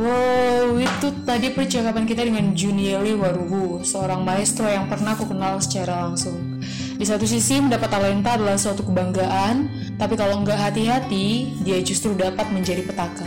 Wow, 0.00 0.80
itu 0.80 1.08
tadi 1.28 1.52
percakapan 1.52 2.08
kita 2.08 2.24
dengan 2.24 2.56
Junieli 2.56 3.12
Warubu, 3.12 3.84
seorang 3.84 4.24
maestro 4.24 4.64
yang 4.64 4.88
pernah 4.88 5.12
aku 5.12 5.28
kenal 5.28 5.60
secara 5.60 6.08
langsung. 6.08 6.61
Di 7.02 7.10
satu 7.10 7.26
sisi, 7.26 7.58
mendapat 7.58 7.90
talenta 7.90 8.38
adalah 8.38 8.54
suatu 8.54 8.86
kebanggaan, 8.86 9.66
tapi 9.98 10.14
kalau 10.14 10.38
nggak 10.46 10.54
hati-hati, 10.54 11.50
dia 11.66 11.82
justru 11.82 12.14
dapat 12.14 12.46
menjadi 12.54 12.86
petaka. 12.86 13.26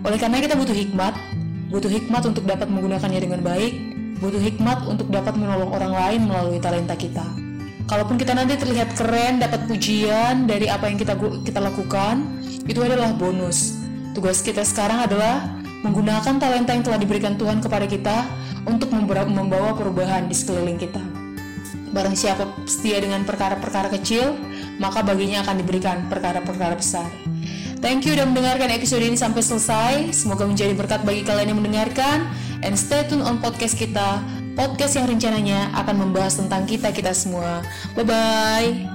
Oleh 0.00 0.16
karena 0.16 0.40
kita 0.40 0.56
butuh 0.56 0.72
hikmat, 0.72 1.12
butuh 1.68 1.92
hikmat 1.92 2.24
untuk 2.24 2.48
dapat 2.48 2.72
menggunakannya 2.72 3.20
dengan 3.20 3.44
baik, 3.44 3.76
butuh 4.16 4.40
hikmat 4.40 4.88
untuk 4.88 5.12
dapat 5.12 5.36
menolong 5.36 5.76
orang 5.76 5.92
lain 5.92 6.20
melalui 6.24 6.56
talenta 6.56 6.96
kita. 6.96 7.20
Kalaupun 7.84 8.16
kita 8.16 8.32
nanti 8.32 8.56
terlihat 8.56 8.96
keren, 8.96 9.44
dapat 9.44 9.68
pujian 9.68 10.48
dari 10.48 10.72
apa 10.72 10.88
yang 10.88 10.96
kita 10.96 11.12
kita 11.44 11.60
lakukan, 11.60 12.24
itu 12.64 12.80
adalah 12.80 13.12
bonus. 13.12 13.76
Tugas 14.16 14.40
kita 14.40 14.64
sekarang 14.64 15.04
adalah 15.04 15.60
menggunakan 15.84 16.40
talenta 16.40 16.72
yang 16.72 16.80
telah 16.80 16.96
diberikan 16.96 17.36
Tuhan 17.36 17.60
kepada 17.60 17.84
kita 17.84 18.24
untuk 18.64 18.88
membawa 18.96 19.76
perubahan 19.76 20.24
di 20.24 20.32
sekeliling 20.32 20.80
kita. 20.80 21.21
Barang 21.92 22.16
siapa 22.16 22.48
setia 22.64 22.98
dengan 22.98 23.22
perkara-perkara 23.28 23.92
kecil, 23.92 24.34
maka 24.80 25.04
baginya 25.04 25.44
akan 25.44 25.60
diberikan 25.60 26.08
perkara-perkara 26.08 26.74
besar. 26.74 27.08
Thank 27.82 28.06
you 28.06 28.14
udah 28.14 28.24
mendengarkan 28.30 28.70
episode 28.72 29.02
ini 29.02 29.18
sampai 29.18 29.42
selesai. 29.42 30.14
Semoga 30.14 30.46
menjadi 30.46 30.72
berkat 30.72 31.02
bagi 31.02 31.26
kalian 31.26 31.52
yang 31.52 31.60
mendengarkan. 31.60 32.30
And 32.62 32.78
stay 32.78 33.04
tune 33.10 33.20
on 33.26 33.42
podcast 33.42 33.74
kita. 33.74 34.22
Podcast 34.54 34.94
yang 34.96 35.10
rencananya 35.10 35.74
akan 35.74 36.08
membahas 36.08 36.38
tentang 36.38 36.64
kita-kita 36.64 37.10
semua. 37.10 37.60
Bye-bye. 37.98 38.88